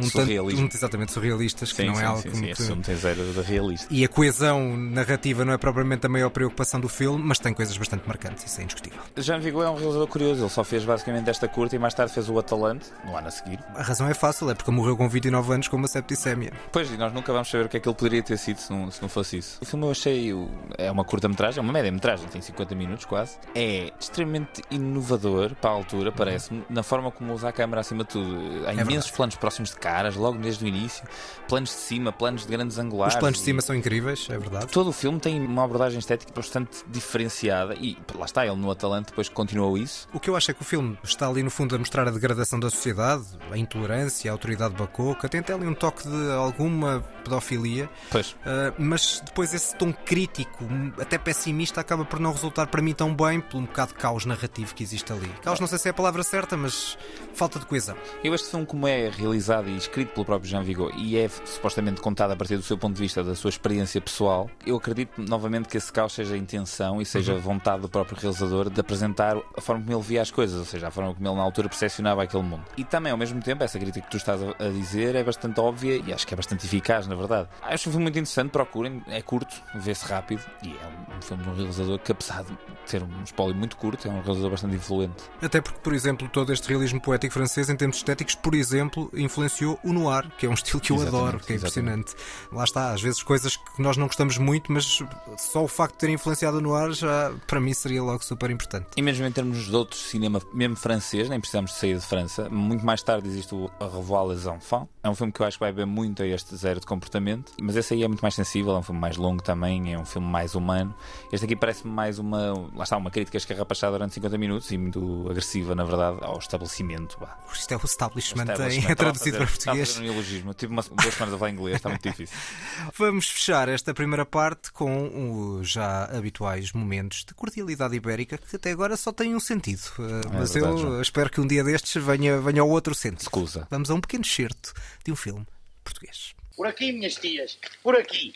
[0.00, 2.86] um tanto, um, exatamente surrealistas, que Sim, não sim, é algo sim, que sim, muito-
[2.86, 3.86] tem zero de realista.
[3.90, 7.76] E a coesão narrativa não é propriamente a maior preocupação do filme, mas tem coisas
[7.76, 9.00] bastante marcantes, isso é indiscutível.
[9.16, 12.12] Jean Vigo é um realizador curioso, ele só fez basicamente esta curta e mais tarde
[12.12, 13.58] fez o Atalante, no ano a seguir.
[13.74, 16.52] A razão é fácil, é porque morreu com 29 anos com uma septicémia.
[16.70, 18.70] Pois, e nós nunca vamos saber o que é que ele poderia ter sido se
[18.72, 19.58] não, se não fosse isso.
[19.62, 20.32] O filme eu achei.
[20.78, 23.38] É uma curta-metragem, é uma média-metragem, tem 50 minutos quase.
[23.54, 28.10] É extremamente inovador para a altura, parece-me, na forma como usa a câmera acima de
[28.10, 28.30] tudo.
[28.66, 29.12] Há imensos verdade.
[29.16, 31.04] planos próximos de caras, logo desde o início.
[31.48, 33.14] Planos de cima, planos de grandes angulares.
[33.14, 34.66] Os planos de e- cima são incríveis, é verdade.
[34.66, 38.70] Todo o filme tem uma abordagem estética bastante diferenciada e, E lá está, ele no
[38.70, 40.08] Atalante depois continuou isso.
[40.12, 42.10] O que eu acho é que o filme está ali no fundo a mostrar a
[42.10, 47.04] degradação da sociedade, a intolerância, a autoridade bacoca, tem até ali um toque de alguma
[47.24, 47.88] pedofilia.
[48.10, 48.30] Pois.
[48.30, 50.64] Uh, mas depois esse tom crítico,
[51.00, 54.24] até pessimista, acaba por não resultar para mim tão bem pelo um bocado de caos
[54.24, 55.28] narrativo que existe ali.
[55.42, 56.96] Caos não sei se é a palavra certa, mas
[57.34, 57.96] falta de coesão.
[58.22, 62.00] Eu este filme, como é realizado e escrito pelo próprio Jean Vigo e é supostamente
[62.00, 65.68] contado a partir do seu ponto de vista, da sua experiência pessoal, eu acredito novamente
[65.68, 69.36] que esse caos seja a intenção e seja a vontade do próprio realizador de apresentar
[69.56, 71.68] a forma como ele via as coisas, ou seja, a forma como ele na altura
[71.68, 72.64] percepcionava aquele mundo.
[72.76, 76.02] E também, ao mesmo tempo, essa crítica que tu estás a dizer é bastante óbvia
[76.06, 77.48] e acho que é bastante eficaz, na verdade.
[77.62, 81.48] Acho um filme muito interessante, procurem, é curto, vê-se rápido e é um filme de
[81.50, 85.24] um realizador que, apesar de ter um espólio muito curto, é um realizador bastante influente.
[85.40, 89.78] Até porque, por exemplo, todo este realismo poético francês, em termos estéticos, por exemplo, influenciou
[89.84, 92.00] o noir, que é um estilo que eu Exatamente, adoro, que é exatamente.
[92.00, 92.52] impressionante.
[92.52, 95.02] Lá está, às vezes coisas que nós não gostamos muito, mas
[95.38, 98.88] só o facto de ter influenciado o noir já, para mim, seria logo super importante.
[98.96, 102.48] E mesmo em termos de outro cinema, mesmo francês, nem precisamos de sair de França,
[102.50, 104.88] muito mais tarde existe o A Revoir les Enfants.
[105.02, 107.52] É um filme que eu acho que vai ver muito a este zero de comportamento,
[107.60, 110.04] mas esse aí é muito mais sensível, é um filme mais longo também, é um
[110.04, 110.94] filme mais humano.
[111.32, 115.26] Este aqui parece-me mais uma, lá está, uma crítica escarrapachada durante 50 minutos e muito
[115.28, 117.16] agressiva, na verdade, ao estabelecimento.
[117.18, 117.36] Vá.
[117.52, 118.92] Isto é o establishment, Establishment.
[118.92, 119.88] a traduzido para a português.
[119.88, 120.54] fazer um neologismo.
[120.54, 122.36] Tive duas semanas a falar inglês, está muito difícil.
[122.96, 128.70] Vamos fechar esta primeira parte com os já habituais momentos de cordialidade ibérica que até
[128.70, 129.82] agora só têm um sentido.
[129.98, 131.02] Uh, mas É verdade, eu João.
[131.02, 133.22] espero que um dia destes venha, venha ao outro sentido.
[133.22, 133.66] Escusa.
[133.70, 134.72] Vamos a um pequeno excerto
[135.04, 135.46] de um filme
[135.84, 136.34] português.
[136.56, 137.58] Por aqui, minhas tias.
[137.82, 138.32] Por aqui.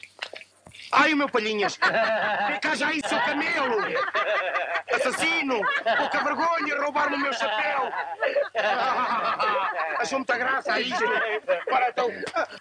[0.93, 1.77] Ai, o meu palhinhas.
[1.77, 3.77] Cá já aí, seu camelo.
[4.93, 5.61] Assassino.
[5.99, 7.91] Pouca vergonha, roubar-me o meu chapéu.
[9.99, 11.05] Achou muita graça a isto.
[11.67, 12.13] Agora, então,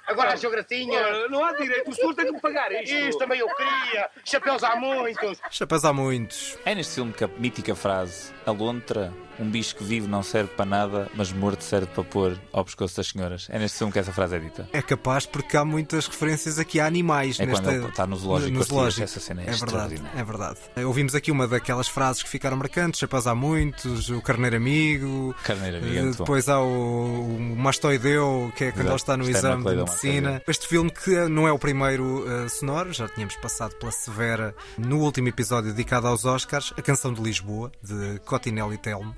[0.07, 1.27] agora achou gracinha.
[1.29, 2.93] Não há direito, o senhor tem que me pagar isto.
[2.93, 4.09] Isto também eu queria.
[4.23, 5.39] Chapéus há muitos.
[5.49, 6.57] Chapéus há muitos.
[6.65, 10.51] É neste filme que a mítica frase A lontra, um bicho que vive não serve
[10.55, 13.47] para nada, mas morto serve para pôr ao pescoço das senhoras.
[13.49, 14.69] É neste filme que essa frase é dita.
[14.71, 17.39] É capaz porque há muitas referências aqui a animais.
[17.39, 17.63] É nesta...
[17.63, 19.03] quando ele está no zoológico no as tias, zoológico.
[19.03, 20.19] essa cena é verdade, extraordinária.
[20.19, 20.59] é verdade.
[20.85, 25.35] Ouvimos aqui uma daquelas frases que ficaram marcantes: Chapéus há muitos, o carneiro amigo.
[25.43, 26.11] Carneiro amigo, é Eh.
[26.17, 29.83] Depois há o, o mastoideu, que é quando Exato, ele está no externo exame de
[29.83, 30.41] medicina.
[30.47, 34.99] Este filme que não é o primeiro eh, sonoro, já tínhamos passado pela Severa no
[34.99, 39.15] último episódio dedicado aos Oscars, a canção de Lisboa, de Cotinelli Telmo.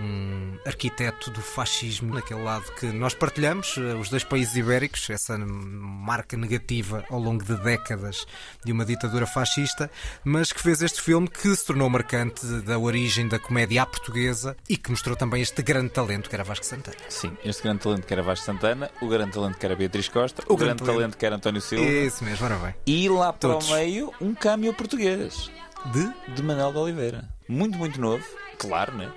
[0.00, 5.36] Um arquiteto do fascismo, naquele lado que nós partilhamos, eh, os dois países ibéricos, essa
[5.38, 8.24] marca negativa ao longo de décadas
[8.64, 9.90] de uma ditadura fascista,
[10.24, 14.56] mas que fez este filme que se tornou marcante da origem da comédia à portuguesa
[14.68, 16.96] e que mostrou também este grande talento que era Vasco Santana.
[17.08, 20.42] Sim, este grande talento que era Vasco Santana, o grande talento que era Beatriz Costa,
[20.48, 20.96] O o, grande grande talento.
[20.98, 22.74] talento que era António Silva Isso mesmo, ora bem.
[22.86, 23.68] e lá para Todos.
[23.70, 25.50] o meio um câmbio português
[25.92, 26.34] De?
[26.34, 27.28] de Manuel de Oliveira.
[27.48, 28.24] Muito, muito novo,
[28.58, 29.10] claro, né?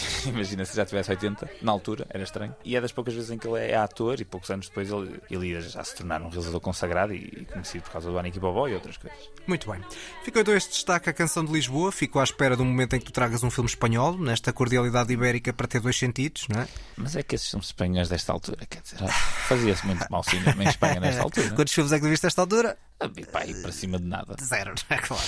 [0.26, 2.54] Imagina se já tivesse 80, na altura, era estranho.
[2.64, 5.20] E é das poucas vezes em que ele é ator e poucos anos depois ele,
[5.30, 8.38] ele ia já se tornar um realizador consagrado e, e conhecido por causa do Aniki
[8.38, 9.18] Bobó e outras coisas.
[9.46, 9.80] Muito bem.
[10.24, 11.92] Ficou então este destaque à canção de Lisboa.
[11.92, 15.52] Fico à espera do momento em que tu tragas um filme espanhol, nesta cordialidade ibérica
[15.52, 16.68] para ter dois sentidos, não é?
[16.96, 18.98] Mas é que esses filmes espanhóis desta altura, quer dizer,
[19.48, 21.50] fazia-se muito mau cinema em Espanha nesta altura.
[21.50, 22.76] Quantos filmes é que tu viste a esta altura?
[22.98, 24.34] Ah, e pá, e para cima de nada.
[24.42, 25.22] Zero, não é claro.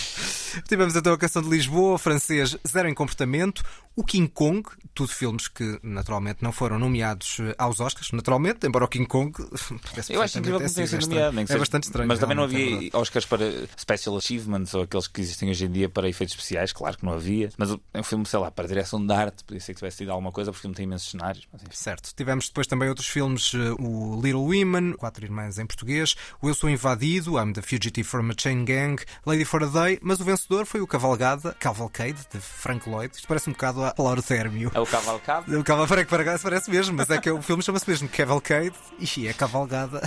[0.66, 3.62] Tivemos então a canção de Lisboa, francês Zero em Comportamento,
[3.94, 4.62] o King Kong,
[4.94, 9.32] tudo filmes que naturalmente não foram nomeados eh, aos Oscars, naturalmente, embora o King Kong
[10.08, 11.40] Eu acho incrível que não tenha ter sido sido nomeado.
[11.40, 12.08] É seja- bastante estranho.
[12.08, 12.90] Mas também não é havia.
[12.94, 13.44] Oscars para
[13.76, 17.12] Special Achievements ou aqueles que existem hoje em dia para efeitos especiais, claro que não
[17.12, 17.50] havia.
[17.58, 20.10] Mas é um filme, sei lá, para direção de arte, podia ser que tivesse tido
[20.10, 21.46] alguma coisa, porque o filme tem imensos cenários.
[21.70, 22.14] Certo.
[22.16, 26.54] Tivemos depois também outros filmes, eh, o Little Women, Quatro Irmãs em português, o Eu
[26.54, 30.24] Sou Invadido, I'm the Fugitive from a Chain Gang, Lady for a Day, mas o
[30.24, 33.14] vencedor foi o Cavalgada, Cavalcade, de Frank Lloyd.
[33.14, 34.70] Isto parece um bocado a Lauro Térmio.
[34.74, 35.58] É o Cavalcado.
[35.58, 39.32] O Cavalcade parece, parece mesmo, mas é que o filme chama-se mesmo Cavalcade e é
[39.32, 40.00] Cavalgada.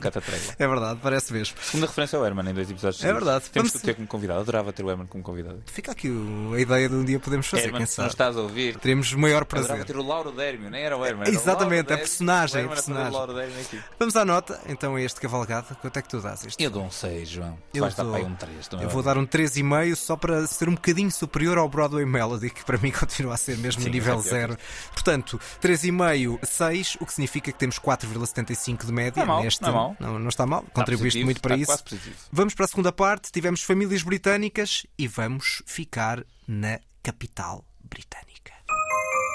[0.00, 0.42] catatrela.
[0.58, 1.56] É verdade, parece mesmo.
[1.62, 3.02] Segunda referência ao Herman em dois episódios.
[3.04, 3.44] É verdade.
[3.50, 4.40] Temos Vamos- ter como convidado.
[4.40, 5.62] Adorava ter o Herman como convidado.
[5.66, 6.08] Fica aqui
[6.54, 8.08] a ideia de um dia podermos fazer, Herman, quem se sabe.
[8.08, 9.84] estás a ouvir, Teremos maior adorava prazer.
[9.86, 11.26] ter o Lauro Dérmio, nem era o Herman.
[11.26, 13.82] era Exatamente, a personagem, o Herman a a fazer personagem.
[13.98, 15.74] Vamos à nota, então, a este Cavalgada.
[15.80, 16.62] Quanto é que tu dás este?
[16.62, 17.58] Eu dou um 6, João.
[17.72, 18.68] Tu Eu vais dar dou- para aí um 3.
[18.80, 22.64] Eu vou dar um 3,5 só para ser um bocadinho superior ao Broadway Melody, que
[22.64, 24.58] para mim continua a ser mesmo Sim, no nível mas é pior 0.
[24.92, 29.62] Portanto, 3,5, 6, o que significa que temos 4,75 de média Não é neste.
[29.62, 29.96] não é mau.
[30.00, 31.70] Não, não está mal, contribuíste positivo, muito para está isso.
[31.72, 32.16] quase positivo.
[32.32, 38.52] Vamos para a segunda parte, tivemos famílias britânicas e vamos ficar na capital britânica.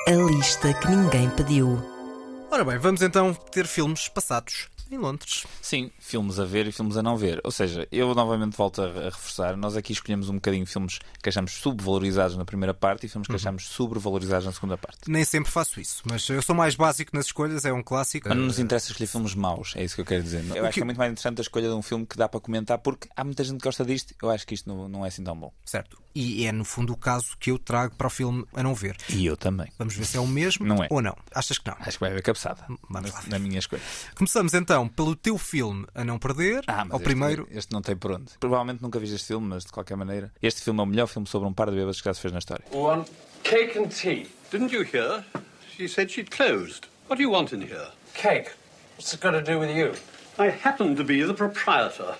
[0.07, 1.79] A lista que ninguém pediu.
[2.51, 5.45] Ora bem, vamos então ter filmes passados em Londres.
[5.61, 7.39] Sim, filmes a ver e filmes a não ver.
[7.43, 9.55] Ou seja, eu novamente volto a, a reforçar.
[9.57, 13.31] Nós aqui escolhemos um bocadinho filmes que achamos subvalorizados na primeira parte e filmes que
[13.33, 13.35] Uhum.
[13.37, 15.09] achamos sobrevalorizados na segunda parte.
[15.09, 18.27] Nem sempre faço isso, mas eu sou mais básico nas escolhas, é um clássico.
[18.29, 20.43] Mas não nos interessa escolher filmes maus, é isso que eu quero dizer.
[20.55, 22.27] Eu O acho que é muito mais interessante a escolha de um filme que dá
[22.27, 24.13] para comentar, porque há muita gente que gosta disto.
[24.21, 25.51] Eu acho que isto não, não é assim tão bom.
[25.65, 26.01] Certo.
[26.13, 28.95] E é no fundo o caso que eu trago para o filme a não ver.
[29.09, 29.71] E eu também.
[29.77, 30.87] Vamos ver se é o mesmo Não é.
[30.89, 31.15] ou não.
[31.33, 31.77] Achas que não?
[31.79, 33.23] Acho que vai haver cabeçada Vamos na, lá.
[33.27, 33.81] na minha escolha.
[34.15, 36.63] Começamos então pelo teu filme a não perder.
[36.67, 37.47] Ah, mas ao este- primeiro.
[37.51, 38.31] Este, não tem por onde.
[38.39, 41.27] Provavelmente nunca viste este filme, mas de qualquer maneira, este filme é o melhor filme
[41.27, 42.65] sobre um par de bêbados que já se fez na história.
[42.71, 43.05] One
[43.43, 44.27] cake and tea.
[44.51, 45.23] Didn't you hear?
[45.77, 46.85] She said she'd closed.
[47.07, 47.87] What do you want in here?
[48.13, 48.51] Cake.
[48.97, 49.93] What's it got to do with you?
[50.37, 52.15] I happen to be the proprietor.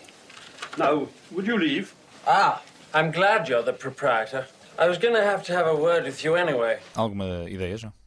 [0.78, 1.94] Now, would you leave?
[2.26, 2.62] Ah,
[2.94, 4.48] I'm glad you're the proprietor.
[4.78, 6.80] I was going to have to have a word with you anyway.
[6.96, 7.94] Alguma ideia, João?
[7.94, 8.01] Eh?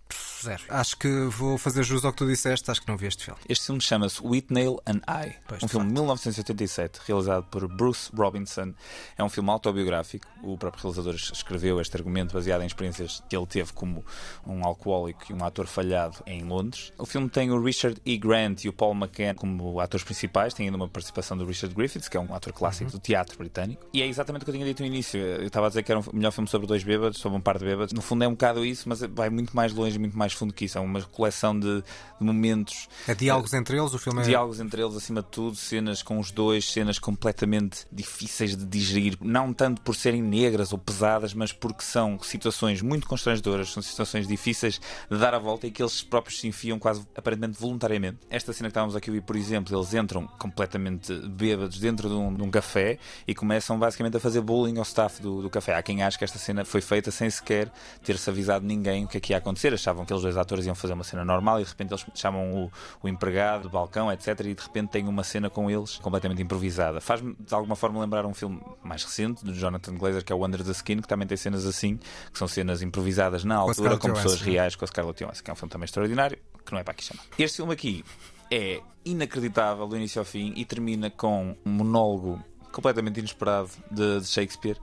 [0.44, 0.62] Zero.
[0.68, 3.40] Acho que vou fazer jus ao que tu disseste, acho que não vi este filme.
[3.48, 8.11] Este filme chama-se Whitnail and I, Pois, um de filme de 1987, realizado por Bruce
[8.14, 8.74] Robinson.
[9.16, 10.26] É um filme autobiográfico.
[10.42, 14.04] O próprio realizador escreveu este argumento baseado em experiências que ele teve como
[14.46, 16.92] um alcoólico e um ator falhado em Londres.
[16.98, 18.18] O filme tem o Richard E.
[18.18, 20.52] Grant e o Paul McCann como atores principais.
[20.52, 23.87] Tem ainda uma participação do Richard Griffiths, que é um ator clássico do teatro britânico.
[23.92, 25.18] E é exatamente o que eu tinha dito no início.
[25.18, 27.59] Eu estava a dizer que era o melhor filme sobre dois bêbados, sobre um par
[27.59, 27.94] de bêbados.
[27.94, 30.64] No fundo é um bocado isso, mas vai muito mais longe, muito mais fundo que
[30.64, 30.79] isso.
[30.79, 31.85] É uma coleção de, de
[32.25, 34.25] momentos É diálogos entre eles, o filme é.
[34.25, 39.16] diálogos entre eles acima de tudo, cenas com os dois, cenas completamente difíceis de digerir,
[39.20, 44.27] não tanto por serem negras ou pesadas, mas porque são situações muito constrangedoras, são situações
[44.27, 48.18] difíceis de dar a volta e que eles próprios se enfiam quase aparentemente voluntariamente.
[48.31, 52.14] Esta cena que estávamos aqui a ouvir, por exemplo, eles entram completamente bêbados dentro de
[52.14, 55.75] um, de um café e começam basicamente a fazer bullying ao staff do, do café.
[55.75, 57.70] Há quem acha que esta cena foi feita sem sequer
[58.03, 59.73] ter-se avisado ninguém o que é que ia acontecer.
[59.75, 62.53] Achavam que aqueles dois atores iam fazer uma cena normal e de repente eles chamam
[62.53, 62.72] o,
[63.03, 64.29] o empregado do balcão, etc.
[64.40, 67.00] E de repente tem uma cena com eles completamente improvisada.
[67.00, 70.44] Faz-me de alguma forma lembrar um filme mais recente do Jonathan Glazer, que é o
[70.44, 71.98] Under the Skin, que também tem cenas assim,
[72.33, 75.50] que são cenas improvisadas na altura Scarlett com pessoas reais, com a Scarlett Johansson, que
[75.50, 77.22] é um filme também extraordinário, que não é para aqui chamar.
[77.38, 78.05] Este filme aqui
[78.50, 84.27] é inacreditável do início ao fim e termina com um monólogo completamente inesperado de, de
[84.27, 84.77] Shakespeare,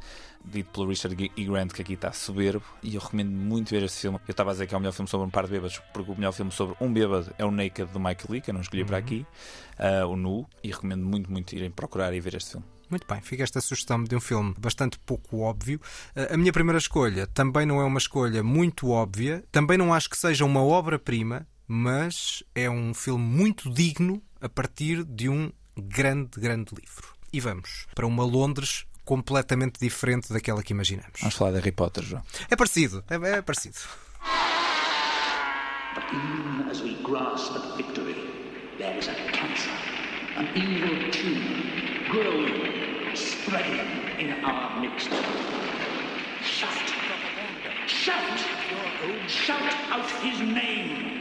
[0.46, 1.46] dito pelo Richard E.
[1.46, 4.20] Grant, que aqui está soberbo, e eu recomendo muito ver este filme.
[4.28, 6.12] Eu estava a dizer que é o melhor filme sobre um par de bêbados, porque
[6.12, 8.62] o melhor filme sobre um bêbado é o Naked do Michael Lee, que eu não
[8.62, 9.26] escolhi para aqui,
[9.78, 12.66] ah, o Nu, e recomendo muito, muito irem procurar e ver este filme.
[12.90, 15.80] Muito bem, fica esta sugestão de um filme bastante pouco óbvio.
[16.14, 20.10] Uh, A minha primeira escolha também não é uma escolha muito óbvia, também não acho
[20.10, 26.38] que seja uma obra-prima, mas é um filme muito digno a partir de um grande,
[26.38, 27.08] grande livro.
[27.32, 31.20] E vamos para uma Londres completamente diferente daquela que imaginamos.
[31.20, 32.24] Vamos falar de Harry Potter, João.
[32.50, 33.76] É parecido, é, é parecido.
[35.94, 38.16] But even as we grasp at victory,
[38.78, 39.70] there is a cancer,
[40.38, 41.60] an evil tumor,
[42.10, 43.84] growing, spreading
[44.18, 45.10] in our midst.
[46.42, 46.72] Shout!
[47.88, 48.40] Shout!
[49.28, 51.20] Shout out his name!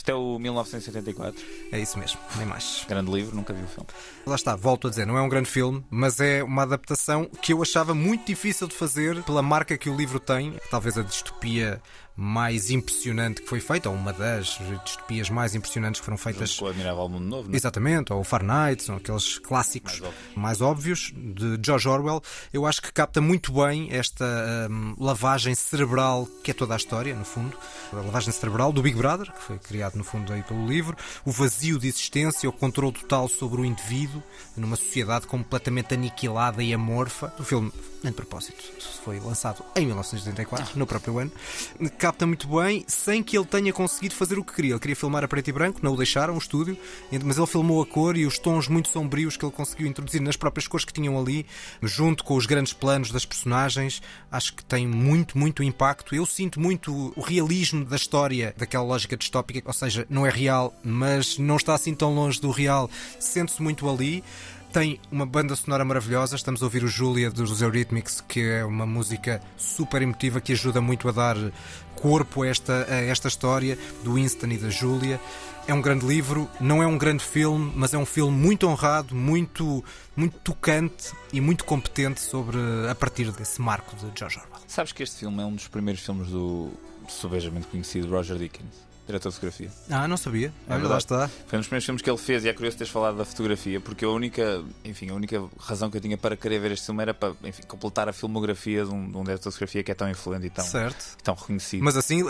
[0.00, 1.44] Isto é o 1984.
[1.70, 2.86] É isso mesmo, nem mais.
[2.88, 3.86] Grande livro, nunca vi o filme.
[4.26, 7.52] Lá está, volto a dizer, não é um grande filme, mas é uma adaptação que
[7.52, 10.54] eu achava muito difícil de fazer pela marca que o livro tem.
[10.70, 11.82] Talvez a distopia
[12.20, 16.58] mais impressionante que foi feita, ou uma das distopias mais impressionantes que foram feitas.
[16.58, 17.56] Com o Admirável Mundo Novo, não é?
[17.56, 20.02] Exatamente, ou Fahrenheit, são aqueles clássicos
[20.36, 22.22] mais, óbvios de George Orwell.
[22.52, 27.14] Eu acho que capta muito bem esta hum, lavagem cerebral que é toda a história,
[27.14, 27.56] no fundo.
[27.90, 30.96] A lavagem cerebral do Big Brother, que foi criado no fundo aí pelo livro.
[31.24, 34.22] O vazio de existência, o controle total sobre o indivíduo
[34.56, 37.32] numa sociedade completamente aniquilada e amorfa.
[37.38, 37.72] O filme,
[38.04, 38.62] de propósito,
[39.04, 41.32] foi lançado em 1984, no próprio ano.
[41.98, 44.72] Capta muito bem, sem que ele tenha conseguido fazer o que queria.
[44.72, 46.76] Ele queria filmar a preto e branco, não o deixaram, o estúdio,
[47.24, 50.36] mas ele filmou a cor e os tons muito sombrios que ele conseguiu introduzir nas
[50.36, 51.46] próprias cores que tinham ali,
[51.82, 54.02] junto com os grandes planos das personagens.
[54.30, 56.14] Acho que tem muito, muito impacto.
[56.14, 60.74] Eu sinto muito o realismo da história, daquela lógica distópica, ou seja, não é real,
[60.84, 62.90] mas não está assim tão longe do real.
[63.18, 64.22] Sente-se muito ali.
[64.72, 66.36] Tem uma banda sonora maravilhosa.
[66.36, 70.80] Estamos a ouvir o Julia dos Eurythmics, que é uma música super emotiva que ajuda
[70.80, 71.36] muito a dar
[71.96, 75.20] corpo a esta, a esta história do Winston e da Julia.
[75.66, 79.12] É um grande livro, não é um grande filme, mas é um filme muito honrado,
[79.12, 82.58] muito, muito tocante e muito competente sobre
[82.88, 84.62] a partir desse marco de George Orwell.
[84.68, 86.70] Sabes que este filme é um dos primeiros filmes do
[87.08, 88.89] sobejamente conhecido Roger Dickens?
[89.10, 89.70] Diretor de fotografia.
[89.90, 90.48] Ah, não sabia.
[90.68, 90.88] É Olha, verdade.
[90.92, 91.28] lá está.
[91.46, 93.80] Foi um dos primeiros filmes que ele fez e é curioso teres falado da fotografia,
[93.80, 97.02] porque a única, enfim, a única razão que eu tinha para querer ver este filme
[97.02, 99.94] era para enfim, completar a filmografia de um, de um diretor de fotografia que é
[99.94, 101.16] tão influente e tão, Certo.
[101.22, 101.82] tão reconhecido.
[101.82, 102.22] Mas assim,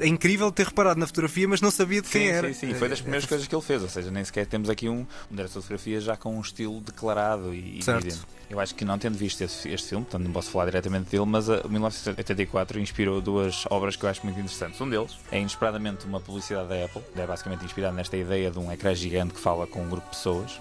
[0.00, 2.48] é incrível ter reparado na fotografia, mas não sabia de quem sim, era.
[2.54, 4.46] Sim, sim, foi das É, primeiras é, coisas que ele fez, ou seja, nem sequer
[4.46, 5.00] temos aqui um,
[5.30, 8.06] um diretor de fotografia já com um estilo declarado e Certo.
[8.06, 8.26] evidente.
[8.48, 11.24] Eu acho que não tendo visto este, este filme, portanto não posso falar diretamente dele,
[11.24, 14.80] mas a 1984 inspirou duas obras que eu acho muito interessantes.
[14.80, 18.70] Um deles é inesperadamente uma publicidade da Apple, é basicamente inspirado nesta ideia de um
[18.70, 20.60] ecrã gigante que fala com um grupo de pessoas.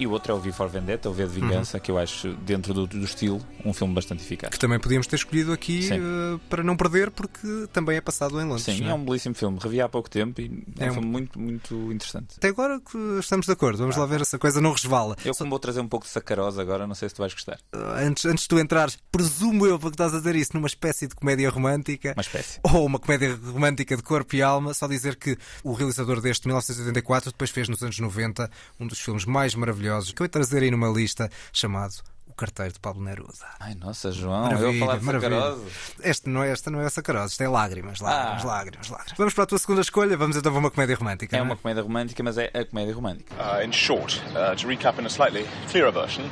[0.00, 2.32] E o outro é o V for Vendetta, o V de Vingança, que eu acho,
[2.36, 4.50] dentro do, do estilo, um filme bastante eficaz.
[4.50, 8.44] Que também podíamos ter escolhido aqui eh, para não perder, porque também é passado em
[8.44, 8.64] Londres.
[8.64, 9.58] Sim, não é um belíssimo filme.
[9.62, 12.34] Revi há pouco tempo e é, É um um- filme muito, muito interessante.
[12.38, 15.16] Até agora que estamos de acordo, vamos lá ver se a coisa não resvala.
[15.22, 17.58] Eu, como vou trazer um pouco de sacarosa agora, não sei se tu vais gostar.
[17.74, 21.06] Uh, Antes, antes de tu entrares, presumo eu, porque estás a dizer isso, numa espécie
[21.06, 22.14] de comédia romântica.
[22.16, 22.58] Uma espécie.
[22.62, 27.30] Ou uma comédia romântica de corpo e alma, só dizer que o realizador deste 1984
[27.32, 30.70] depois fez nos anos 90 um dos filmes mais maravilhosos que eu ia trazer aí
[30.70, 31.94] numa lista chamado
[32.26, 33.32] O Carteiro de Pablo Neruda.
[33.58, 35.40] Ai, nossa, João, eu Maravilha, de maravilha.
[35.40, 35.64] sacarosa.
[36.02, 38.46] Este não é, esta não é sacarosa, isto é lágrimas, lágrimas, Ah.
[38.46, 39.18] lágrimas, lágrimas.
[39.18, 41.36] Vamos para a tua segunda escolha, vamos então para uma comédia romântica.
[41.36, 43.34] É não uma comédia romântica, mas é a comédia romântica.
[43.34, 46.24] Uh, in short, uh, to recap in a slightly clearer version,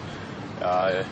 [0.63, 1.05] uh,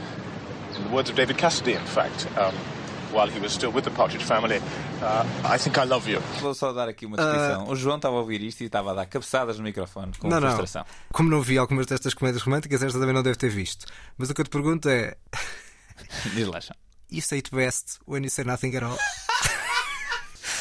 [0.79, 2.76] in the words of David Cassidy, in fact, um,
[3.17, 4.59] while he was still with the Partridge family,
[5.03, 6.21] uh, I think I love you.
[6.41, 7.69] Vou só dar aqui uma descrição.
[7.69, 10.39] O João estava a ouvir isto e estava a dar cabeçadas no microfone com não,
[10.39, 10.49] não.
[10.49, 10.85] frustração.
[11.13, 13.87] Como não vi algumas destas comédias românticas, esta também não deve ter visto.
[14.19, 15.17] Mas o que eu te pergunto é:
[16.35, 16.77] Diz lá, João.
[17.11, 18.99] You say it best when you say nothing at all?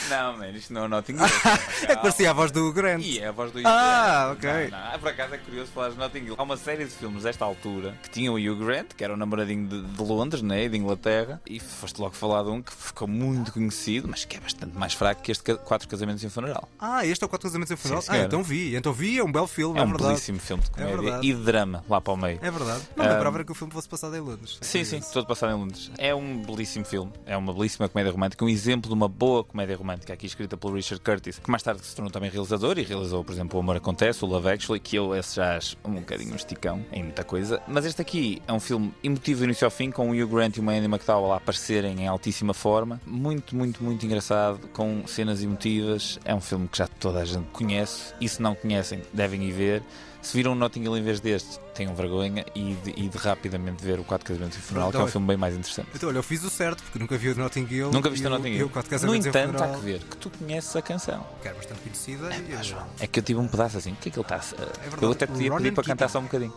[0.09, 1.21] Não, man, isto não é o Notting Hill.
[1.87, 3.03] É que parecia a voz do Grant.
[3.03, 4.55] E é a voz do Hugh Ah, Grant.
[4.55, 4.69] ok.
[4.71, 4.87] Não, não.
[4.93, 6.35] Ah, Por acaso é curioso falar de Notting Hill.
[6.37, 9.17] Há uma série de filmes desta altura que tinham o Hugh Grant, que era o
[9.17, 13.07] namoradinho de, de Londres, né, de Inglaterra, e foste logo falar de um que ficou
[13.07, 16.67] muito conhecido, mas que é bastante mais fraco que este Quatro Casamentos e um Funeral.
[16.79, 18.01] Ah, este é o Quatro Casamentos em Funeral?
[18.01, 18.75] Sim, ah, então vi.
[18.75, 20.09] Então vi, é um belo filme, É é, um verdade.
[20.09, 21.27] belíssimo filme de É comédia verdade.
[21.27, 22.39] e de drama lá para o meio.
[22.41, 22.81] É verdade.
[22.95, 24.57] Não Ah, lembrava que o filme fosse passado em Londres.
[24.61, 25.91] Sim, sim, todo passado em Londres.
[25.97, 29.75] É um belíssimo filme, é uma belíssima comédia romântica, um exemplo de uma boa comédia
[29.77, 33.23] romântica, aqui escrita pelo Richard Curtis, que mais tarde se tornou também realizador e realizou,
[33.23, 36.33] por exemplo, O Amor Acontece, o Love Actually, que eu esse já acho um bocadinho
[36.33, 37.61] um esticão em muita coisa.
[37.67, 40.57] Mas este aqui é um filme emotivo do início ao fim, com o Hugh Grant
[40.57, 42.99] e uma Andy McDowell a aparecerem em altíssima forma.
[43.05, 46.19] Muito, muito, muito engraçado, com cenas emotivas.
[46.25, 49.51] É um filme que já toda a gente conhece e se não conhecem, devem ir
[49.51, 49.83] ver.
[50.21, 53.83] Se viram o Notting Hill em vez deste, tenham vergonha e de, e de rapidamente
[53.83, 55.89] ver o Quatro Casamentos e Funeral, que é um Então, filme bem mais interessante.
[55.93, 57.91] Então, olha, eu fiz o certo, porque nunca vi o Notting Hill.
[57.91, 58.71] Nunca viste o Notting Hill.
[58.73, 61.25] o No entanto, há que ver que tu conheces a canção.
[61.41, 62.29] Que é bastante conhecida.
[62.35, 63.91] e, É que eu tive um pedaço assim.
[63.91, 64.39] O que é que ele está a.
[64.39, 65.03] verdade.
[65.03, 66.53] eu até te ia O pedir para cantar só um bocadinho.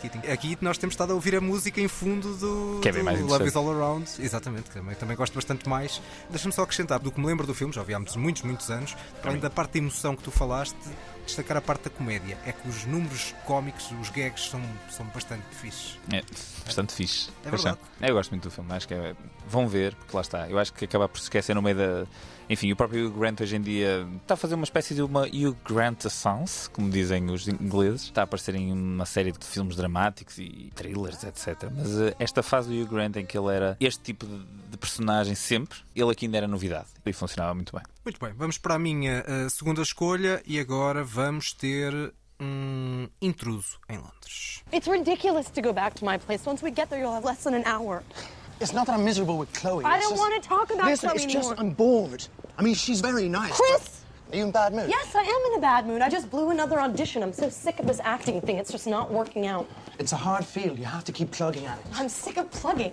[0.00, 0.30] Keating.
[0.30, 3.04] Aqui nós temos estado a ouvir a música em fundo do, Que é bem do
[3.04, 3.56] mais Love is.
[3.56, 4.08] All Around.
[4.18, 6.00] Exatamente, que também, também gosto bastante mais.
[6.30, 8.96] Deixa-me só acrescentar, do que me lembro do filme, já há muitos, muitos, muitos anos,
[9.20, 10.76] para além da parte da emoção que tu falaste,
[11.26, 12.38] destacar a parte da comédia.
[12.46, 14.57] É que os números cómicos, os gags, são,
[14.90, 15.98] são bastante fixes.
[16.12, 16.22] É
[16.64, 17.30] bastante fixe.
[17.44, 17.72] É Pois são.
[17.72, 18.10] verdade.
[18.10, 18.72] Eu gosto muito do filme.
[18.72, 19.14] Acho que é...
[19.48, 20.48] vão ver, porque lá está.
[20.48, 22.06] Eu acho que acaba por se esquecer no meio da.
[22.50, 25.24] Enfim, o próprio Hugh Grant hoje em dia está a fazer uma espécie de uma
[25.26, 28.04] Hugh Grant Assance, como dizem os ingleses.
[28.04, 31.70] Está a aparecer em uma série de filmes dramáticos e thrillers, etc.
[31.74, 34.38] Mas eh, esta fase do Hugh Grant em que ele era este tipo de,
[34.70, 37.82] de personagem sempre, ele aqui ainda era novidade e funcionava muito bem.
[38.02, 41.92] Muito bem, vamos para a minha eh, segunda escolha e agora vamos ter
[42.40, 44.62] um intruso em Londres.
[44.72, 46.44] It's ridiculous to go back to my place.
[46.46, 48.02] Once we get there, you'll have less than an hour.
[48.60, 49.84] It's not that I'm miserable with Chloe.
[49.84, 51.54] I it's don't just- want to talk about Listen, Chloe it's just.
[51.58, 52.26] I'm bored.
[52.58, 53.52] I mean, she's very nice.
[53.52, 54.02] Chris!
[54.28, 54.88] but- Are you in bad mood?
[54.90, 56.02] Yes, I am in a bad mood.
[56.02, 57.22] I just blew another audition.
[57.22, 58.58] I'm so sick of this acting thing.
[58.58, 59.66] It's just not working out.
[59.98, 60.78] It's a hard field.
[60.78, 61.84] You have to keep plugging at it.
[61.94, 62.92] I'm sick of plugging.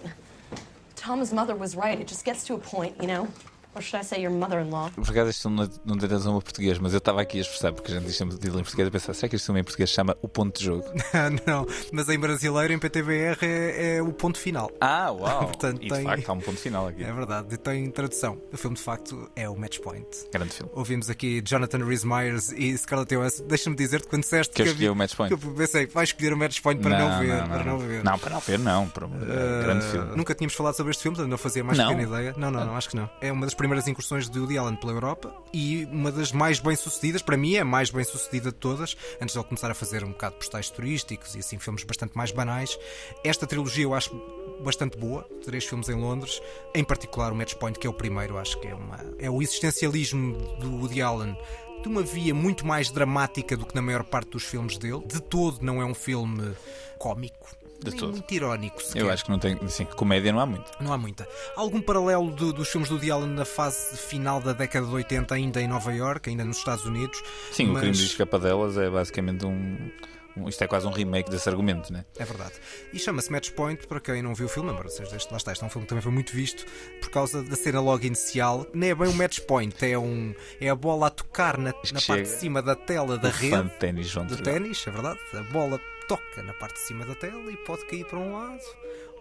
[0.95, 1.99] Tom's mother was right.
[1.99, 3.27] It just gets to a point, you know?
[3.75, 4.89] Or should I say your mother-in-law?
[4.91, 7.73] Por acaso este filme não, não tem razão português, mas eu estava aqui a expressar,
[7.73, 9.63] porque a gente diz sempre título em português, a pensar, será que este filme em
[9.63, 10.85] português se chama O Ponto de Jogo?
[11.45, 14.71] não, mas em brasileiro, em PTBR, é, é o ponto final.
[14.79, 15.45] Ah, uau!
[15.47, 17.03] Portanto, e de tem- facto há um ponto final aqui.
[17.03, 18.37] É verdade, e tem tradução.
[18.53, 20.07] O filme, de facto, é o Match Point.
[20.31, 20.71] Grande filme.
[20.75, 23.45] Ouvimos aqui Jonathan Rhys Myers e Scarlett Johansson.
[23.47, 25.35] Deixa-me dizer-te, quando disseste Que eu escolhi havia- o Match Point.
[25.35, 27.43] que eu pensei, vai escolher o Match Point para não, ver.
[27.47, 28.03] para não ver.
[28.03, 28.87] Não, para não ver, não.
[28.89, 30.15] Para Uh, grande filme.
[30.15, 31.87] Nunca tínhamos falado sobre este filme, portanto não fazia mais Não?
[31.87, 32.33] pequena ideia.
[32.37, 33.09] Não, não, não, acho que não.
[33.21, 37.23] É uma das primeiras incursões de Woody Allen pela Europa e uma das mais bem-sucedidas,
[37.23, 40.09] para mim é a mais bem-sucedida de todas, antes de ele começar a fazer um
[40.09, 42.77] bocado postais turísticos e assim filmes bastante mais banais.
[43.23, 44.15] Esta trilogia eu acho
[44.63, 46.39] bastante boa, três filmes em Londres,
[46.75, 49.41] em particular o Match Point, que é o primeiro, acho que é uma é o
[49.41, 51.35] existencialismo do Woody Allen
[51.81, 55.03] de uma via muito mais dramática do que na maior parte dos filmes dele.
[55.07, 56.53] De todo não é um filme
[56.99, 57.64] cómico.
[57.83, 58.11] De nem todo.
[58.13, 58.81] muito irónico.
[58.81, 59.01] Sequer.
[59.01, 59.57] Eu acho que não tem.
[59.67, 60.71] Sim, comédia não há muito.
[60.79, 61.27] Não há muita.
[61.55, 65.35] Algum paralelo do- dos filmes do Woody Allen na fase final da década de 80,
[65.35, 67.21] ainda em Nova York, ainda nos Estados Unidos?
[67.51, 67.81] Sim, o mas...
[67.81, 69.91] crime de escapadelas é basicamente um,
[70.37, 72.03] um- Isto é quase um remake desse argumento, né?
[72.17, 72.53] É verdade.
[72.91, 75.51] E chama-se Match Point, para quem não viu o filme, embora seja deste, lá está,
[75.53, 76.65] este é um filme que também foi muito visto
[76.99, 78.65] por causa da cena logo inicial.
[78.73, 82.01] Nem é bem um match point, é, um, é a bola a tocar na, na
[82.05, 83.51] parte de cima da tela da rede.
[83.55, 84.49] fã de ténis, João Trujillo.
[84.51, 85.19] ténis, é verdade.
[85.33, 88.63] A bola toca na parte de cima da tela e pode cair para um lado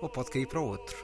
[0.00, 0.96] ou pode cair para o outro.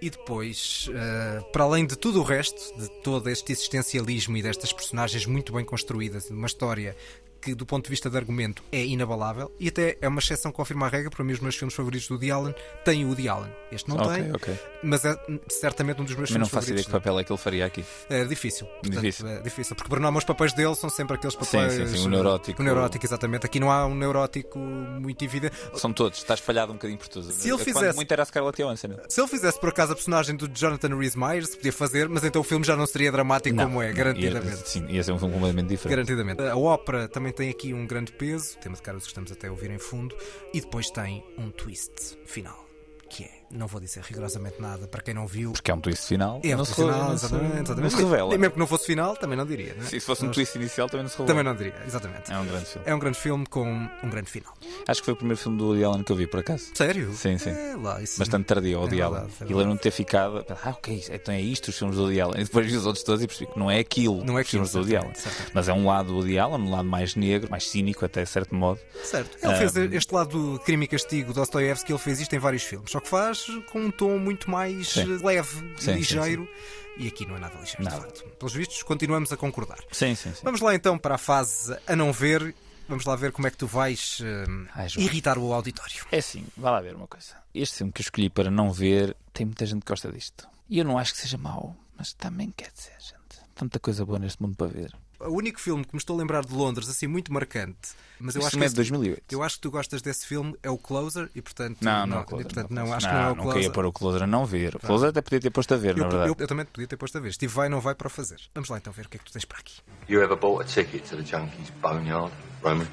[0.00, 4.72] E depois, eh, para além de tudo o resto, de todo este existencialismo e destas
[4.72, 6.96] personagens muito bem construídas de uma história
[7.40, 10.56] que, do ponto de vista de argumento, é inabalável, e até é uma exceção que
[10.56, 13.28] confirma a regra, para mim, os meus filmes favoritos do Woody Allen têm o Woody
[13.28, 13.50] Allen.
[13.70, 14.58] Este não Ok, tem, ok.
[14.82, 15.16] mas é
[15.48, 16.86] certamente um dos meus Mas não filmes faço ideia favoritos.
[16.86, 17.84] que papel é que ele faria aqui.
[18.10, 18.66] É difícil.
[18.66, 19.28] Portanto, Difícil.
[19.28, 19.76] É difícil.
[19.76, 21.72] Porque por norma os papéis dele são sempre aqueles papéis.
[21.74, 22.60] sim, sim, o neurótico.
[22.60, 23.46] O neurótico, exatamente.
[23.46, 25.54] Aqui não há um neurótico muito evidente.
[25.74, 27.30] São todos, está espalhado um bocadinho por tudo.
[27.30, 28.88] Se ele Quando fizesse- muito era a Scarlett Johansson.
[29.08, 32.40] Se ele fizesse por acaso a personagem do Jonathan Rhys Meyers, podia fazer, mas então
[32.40, 34.56] o filme já não seria dramático Não, como é, não, garantidamente.
[34.60, 35.94] Ia, sim, ia ser um filme completamente diferente.
[35.96, 36.42] Garantidamente.
[36.42, 39.50] A ópera também tem aqui um grande peso, tema de caras que estamos até a
[39.50, 40.16] ouvir em fundo,
[40.52, 42.68] e depois tem um twist final,
[43.08, 45.52] que é, não vou dizer rigorosamente nada para quem não viu.
[45.52, 46.40] Porque é um twist final.
[46.44, 47.94] É um não twist se, final, se- exatamente, não exatamente.
[47.96, 48.34] se revela.
[48.34, 49.74] E mesmo que não fosse final, também não diria.
[49.74, 49.86] Não é?
[49.86, 51.28] Se fosse um twist inicial, também não se revela.
[51.28, 52.32] Também não diria, exatamente.
[52.32, 52.82] É um grande filme.
[52.88, 54.52] É um grande filme com um grande final.
[54.86, 56.70] Acho que foi o primeiro filme do Woody Allen que eu vi, por acaso.
[56.74, 57.12] Sério?
[57.14, 57.50] Sim, sim.
[57.50, 59.30] É lá, isso- Bastante tardio, o É Woody verdade, Allen.
[59.40, 60.44] é E lembro-me de ter ficado.
[60.62, 62.40] Ah, ok, então é isto os filmes do Woody Allen.
[62.40, 64.48] E depois vi os outros todos e percebi que não é aquilo Não é os
[64.48, 65.14] filmes do aquilo, Woody Allen.
[65.14, 65.50] certamente.
[65.54, 68.54] Mas é um lado do Woody Allen, um lado mais negro, mais cínico, até certo
[68.54, 68.80] modo.
[69.04, 69.36] Certo.
[69.42, 72.62] Ele Ah, fez este lado do crime e castigo, Dostoevsky, ele fez isto em vários
[72.62, 73.37] filmes, só que faz
[73.70, 75.04] com um tom muito mais Sim.
[75.22, 76.48] leve Sim, e sim, ligeiro.
[76.96, 77.96] E aqui não é nada ligeiro, Nada.
[77.96, 78.24] de facto.
[78.38, 79.78] Pelos vistos, continuamos a concordar.
[79.92, 80.40] Sim, sim, sim.
[80.42, 82.54] Vamos lá então para a fase a não ver.
[82.88, 86.04] Vamos lá ver como é que tu vais eh, Ai, irritar o auditório.
[86.10, 87.34] É assim, vá lá ver uma coisa.
[87.54, 90.48] Este filme que eu escolhi para não ver, tem muita gente que gosta disto.
[90.68, 93.42] E eu não acho que seja mau, mas também quer dizer, gente.
[93.54, 94.92] Tanta coisa boa neste mundo para ver.
[95.20, 97.90] O único filme que me estou a lembrar de Londres, assim, muito marcante,
[98.20, 99.22] mas eu Este acho filme que é de 2008.
[99.32, 101.78] eu acho que tu gostas desse filme, é o Closer, e portanto.
[101.80, 103.20] Não, não, é o e, Closer, portanto, não, não, é o acho que Closer.
[103.24, 103.54] não é o não, Closer.
[103.60, 104.76] queria pôr o Closer a não ver.
[104.76, 104.78] O.
[104.78, 106.28] Closer até podia ter posto a ver, Eu, na verdade.
[106.30, 107.32] eu- eu também podia ter posto a ver.
[107.32, 108.40] Steve vai, não vai para o fazer.
[108.54, 109.80] Vamos lá então ver o que é que tu tens para aqui.
[110.08, 112.86] You ever bought a ticket to the Junkies Boneyard, Roman?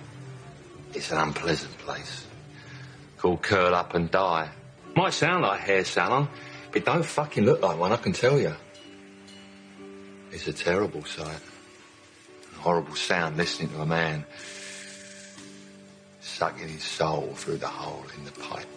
[0.95, 2.23] It's an unpleasant place.
[3.21, 4.51] Called Curl Up and Die.
[4.95, 6.27] Might sound like hair salon,
[6.73, 8.55] but don't fucking look like one, I can tell you.
[10.31, 11.41] It's a terrible sight.
[12.65, 14.25] Horrible sound listening to a man
[16.19, 18.67] sucking his soul through the hole in the pipe.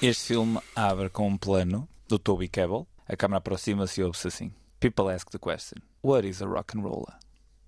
[0.00, 2.86] Este filme abre com um plano do Toby Kebbell.
[3.06, 4.52] A câmera aproxima-se e ouve-se assim.
[4.80, 7.18] People ask the question, what is a rock and roller?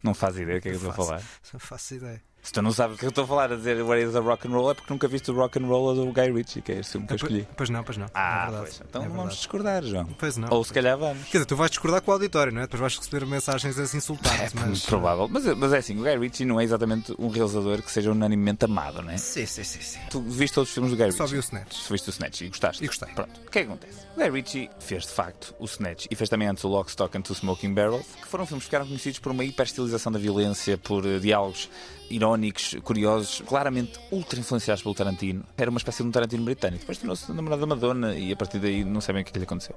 [0.02, 1.22] Não faz ideia do que é que eu estou a falar.
[1.52, 2.22] Não faço ideia.
[2.42, 4.20] Se tu não sabes o que eu estou a falar a dizer what is a
[4.20, 6.72] rock and roll é porque nunca viste o rock and roll do Guy Ritchie, que
[6.72, 7.48] é este filme que eu Ah, escolhi.
[7.56, 8.06] Pois não, pois não.
[8.14, 8.80] Ah, é pois.
[8.88, 10.06] Então É vamos discordar, João.
[10.18, 10.48] Pois não.
[10.50, 11.24] Ou se calhar vamos.
[11.24, 12.64] Quer dizer, tu vais discordar com o auditório, não é?
[12.64, 14.30] Depois vais receber mensagens a se insultar.
[14.40, 14.86] É mas...
[14.86, 15.28] provável.
[15.28, 18.64] Mas, mas é assim, o Guy Ritchie não é exatamente um realizador que seja unanimemente
[18.64, 19.18] amado, não é?
[19.18, 19.80] Sim, sim, sim.
[19.82, 19.98] sim.
[20.10, 21.18] Tu viste todos os filmes do Guy Ritchie?
[21.18, 21.74] Só vi o Snatch.
[21.74, 22.82] Só viste o Snatch e gostaste?
[22.82, 23.08] E gostei.
[23.14, 23.38] Pronto.
[23.46, 23.98] O que é que acontece?
[24.16, 27.16] O Guy Ritchie fez de facto o Snatch e fez também antes o Lock, Stock
[27.18, 30.78] and Two Smoking Barrels, que foram filmes que ficaram conhecidos por uma hiperestilização da violência,
[30.78, 31.68] por eh, diálogos
[32.10, 35.44] irónicos, curiosos, claramente ultra influenciados pelo Tarantino.
[35.56, 36.80] Era uma espécie de um Tarantino britânico.
[36.80, 39.38] Depois tornou-se namorado da Madonna e a partir daí não sei bem o que é
[39.38, 39.76] lhe aconteceu.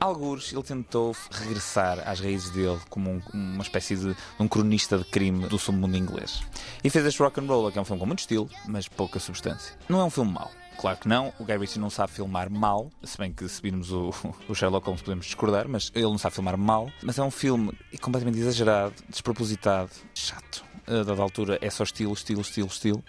[0.00, 5.04] Algures, ele tentou regressar às raízes dele como um- uma espécie de um cronista de
[5.04, 6.42] crime do submundo inglês.
[6.82, 9.18] E fez este Rock and Roll, que é um filme com muito estilo, mas pouca
[9.18, 9.74] substância.
[9.88, 10.50] Não é um filme mau.
[10.78, 13.92] Claro que não, o Guy Ritchie não sabe filmar mal, se bem que se virmos
[13.92, 14.12] o,
[14.48, 16.90] o Sherlock Holmes podemos discordar, mas ele não sabe filmar mal.
[17.02, 20.64] Mas é um filme completamente exagerado, despropositado, chato.
[20.86, 23.04] A dada altura é só estilo, estilo, estilo, estilo.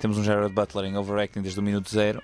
[0.00, 2.22] Temos um Gerard Butler em overacting desde o minuto zero.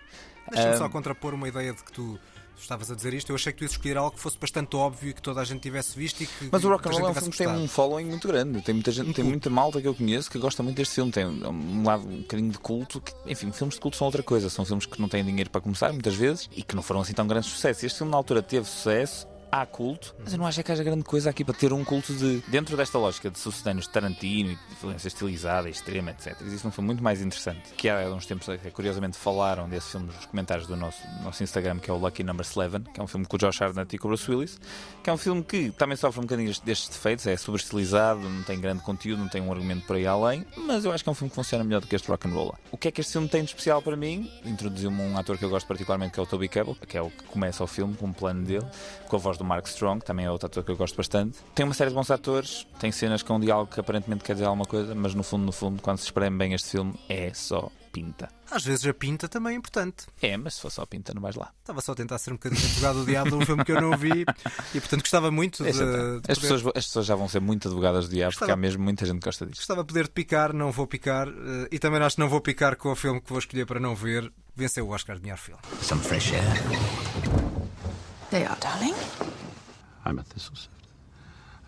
[0.50, 2.18] Deixa-me Ah, só contrapor uma ideia de que tu
[2.58, 3.30] estavas a dizer isto.
[3.30, 5.44] Eu achei que tu ias escolher algo que fosse bastante óbvio e que toda a
[5.44, 6.48] gente tivesse visto e que.
[6.50, 8.60] Mas o Rock and Roll é um filme que tem um following muito grande.
[8.62, 11.10] Tem muita, gente, tem muita malta que eu conheço que gosta muito deste filme.
[11.12, 13.00] Tem um lado um bocadinho de culto.
[13.00, 14.48] Que, enfim, filmes de culto são outra coisa.
[14.48, 17.12] São filmes que não têm dinheiro para começar, muitas vezes, e que não foram assim
[17.12, 17.82] tão grandes sucessos.
[17.84, 19.26] Este filme, na altura, teve sucesso.
[19.56, 22.12] Há culto, mas eu não acho que haja grande coisa aqui para ter um culto
[22.12, 22.42] de.
[22.48, 26.36] Dentro desta lógica de sucedâneos de Tarantino e de violência estilizada, extrema, etc.
[26.40, 30.06] Existe um filme muito mais interessante que há uns tempos, até, curiosamente, falaram desse filme
[30.06, 33.06] nos comentários do nosso, nosso Instagram, que é o Lucky Number 11, que é um
[33.06, 34.58] filme com o Josh Hartnett e com o Bruce Willis,
[35.04, 38.60] que é um filme que também sofre um bocadinho destes- defeitos, é sobrestilizado, não tem
[38.60, 41.14] grande conteúdo, não tem um argumento por aí além, mas eu acho que é um
[41.14, 42.52] filme que funciona melhor do que este rock and roll.
[42.72, 44.28] O que é que este filme tem de especial para mim?
[44.44, 47.08] Introduziu-me um ator que eu gosto particularmente, que é o Toby Kebbell, que é o
[47.08, 48.66] que começa o filme, com o plano dele,
[49.06, 51.38] com a voz do do Mark Strong, também é outro ator que eu gosto bastante.
[51.54, 54.46] Tem uma série de bons atores, tem cenas com um diálogo que aparentemente quer dizer
[54.46, 57.70] alguma coisa, mas no fundo, no fundo, quando se espreme bem este filme, é só
[57.92, 58.28] pinta.
[58.50, 60.06] Às vezes a pinta também é importante.
[60.20, 61.52] É, mas se for só pinta, não vais lá.
[61.60, 63.80] Estava só a tentar ser um bocadinho advogado do diabo de um filme que eu
[63.80, 64.22] não vi
[64.74, 65.68] e, portanto, gostava muito de.
[65.68, 68.40] É de as, poder- pessoas, as pessoas já vão ser muito advogadas do diabo, porque
[68.46, 69.60] Gostava- há mesmo muita gente que gosta disso.
[69.60, 72.74] Gostava de poder picar, não vou picar eh, e também acho que não vou picar
[72.76, 74.30] com o filme que vou escolher para não ver.
[74.56, 75.60] Venceu o Oscar de melhor filme.
[75.82, 76.42] Some fresh air.
[78.30, 78.94] They are, darling.
[80.04, 80.70] I'm a thistle sifter.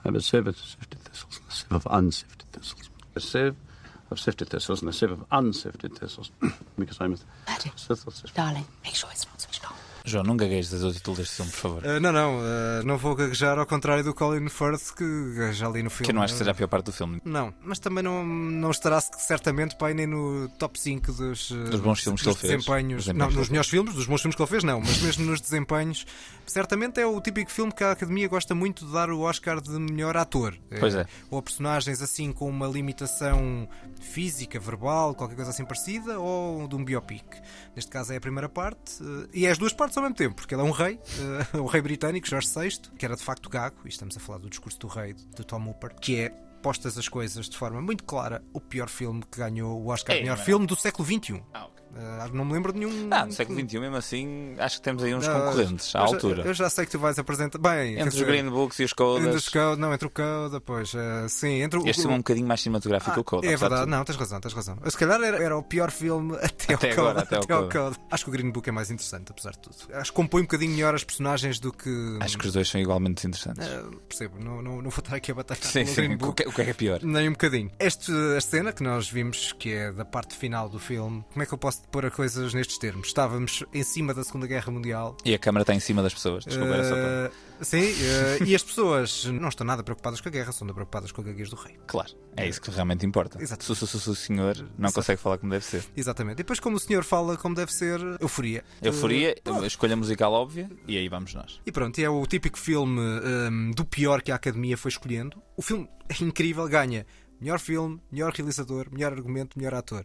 [0.05, 2.91] I'm a sieve of sifted thistles and a sieve of unsifted thistles.
[3.14, 3.57] A sieve
[4.11, 6.30] of sifted thistles and a sieve of unsifted thistles.
[6.78, 8.34] because I'm a thistle sifter.
[8.34, 9.36] Darling, make sure it's not switched on.
[10.07, 11.84] João, não gaguejes o título deste filme, por favor.
[11.84, 15.04] Eh, não, não, eh, não vou gaguejar ao contrário do Colin Firth que
[15.34, 16.04] gagueja ali no filme.
[16.04, 17.20] Que eu não acho que seja a pior parte do filme.
[17.24, 21.80] Não, mas também não, não estará certamente pai nem no top 5 dos, eh, Dos
[21.80, 22.64] bons filmes que dos ele fez.
[22.64, 23.04] desempenhos.
[23.07, 25.02] Dos Não, que nos ele melhores filmes, dos bons filmes que ele fez, não, mas
[25.02, 26.07] mesmo nos desempenhos.
[26.46, 29.70] Certamente é o típico filme que a Academia gosta muito de dar o Oscar de
[29.70, 30.57] melhor ator.
[30.78, 31.04] Pois é.
[31.30, 33.68] Ou a personagens assim com uma limitação
[34.00, 37.24] física, verbal, qualquer coisa assim parecida, ou de um biopic.
[37.74, 40.36] Neste caso é a primeira parte, eh, e é as duas partes ao mesmo tempo,
[40.36, 40.99] porque ele é um rei,
[41.55, 44.38] eh, o rei britânico, Jorge VI, que era de facto gago, e estamos a falar
[44.38, 46.30] do discurso do rei de Tom Hooper, que é,
[46.62, 50.22] postas as coisas de forma muito clara, o pior filme que ganhou o Oscar Ei,
[50.22, 51.42] melhor não é filme do século XXI.
[51.53, 51.84] Ah, ok.
[51.99, 53.09] Eh, não me lembro de nenhum.
[53.11, 56.07] Ah, no século XXI, mesmo assim, acho que temos aí uns Ah, concorrentes à eu
[56.09, 56.42] já- altura.
[56.47, 57.59] Eu já sei que tu vais apresentar.
[57.59, 59.34] Bem, Entre os dizer, Green Books e os entre Codas.
[59.34, 60.92] os Coda, não, entre o Coda, pois.
[60.94, 61.86] eh, sim, entre o.
[61.88, 63.47] Este filme é um bocadinho mais cinematográfico que o Coda.
[63.47, 64.76] É verdade, não, tens razão, tens razão.
[64.86, 67.62] Se calhar era, era o pior filme até, Até agora, Coda, até ao até ao
[67.62, 67.72] Coda.
[67.90, 67.97] Coda.
[68.11, 69.76] Acho que o Green Book é mais interessante, apesar de tudo.
[69.94, 72.18] Acho que compõe um bocadinho melhor as personagens do que.
[72.20, 73.66] Acho que os dois são igualmente interessantes.
[73.66, 76.18] Eh, percebo, não, não, não vou estar aqui a batalhar Sim, pelo sim, Green o
[76.18, 76.42] Book.
[76.42, 77.01] que- o que é que é pior?
[77.03, 77.70] Nem um bocadinho.
[77.78, 81.47] Este, a cena que nós vimos, que é da parte final do filme, como é
[81.47, 83.09] que eu posso pôr a coisas nestes termos?
[83.09, 85.16] Estávamos em cima da Segunda Guerra Mundial.
[85.24, 86.45] E a câmara está em cima das pessoas.
[86.45, 87.32] Desculpa, era só para...
[87.61, 91.11] Eh, Sim, eh, e as pessoas não estão nada preocupadas com a guerra, estão preocupadas
[91.12, 91.76] com a gaguez do rei.
[91.87, 93.43] Claro, é isso que realmente importa.
[93.43, 93.64] Exato.
[93.64, 94.95] Se, se, se, o senhor não Exato.
[94.95, 95.84] consegue falar como deve ser.
[95.97, 96.34] Exatamente.
[96.34, 98.62] E depois, como o senhor fala como deve ser, euforia.
[98.82, 101.61] Euforia, Eh, escolha musical óbvia, e aí vamos nós.
[101.64, 105.41] E pronto, é o típico filme hum, do pior que a Academia foi escolhendo.
[105.57, 107.07] O filme é incrível, ganha
[107.41, 110.05] melhor filme, melhor realizador, melhor argumento, melhor ator.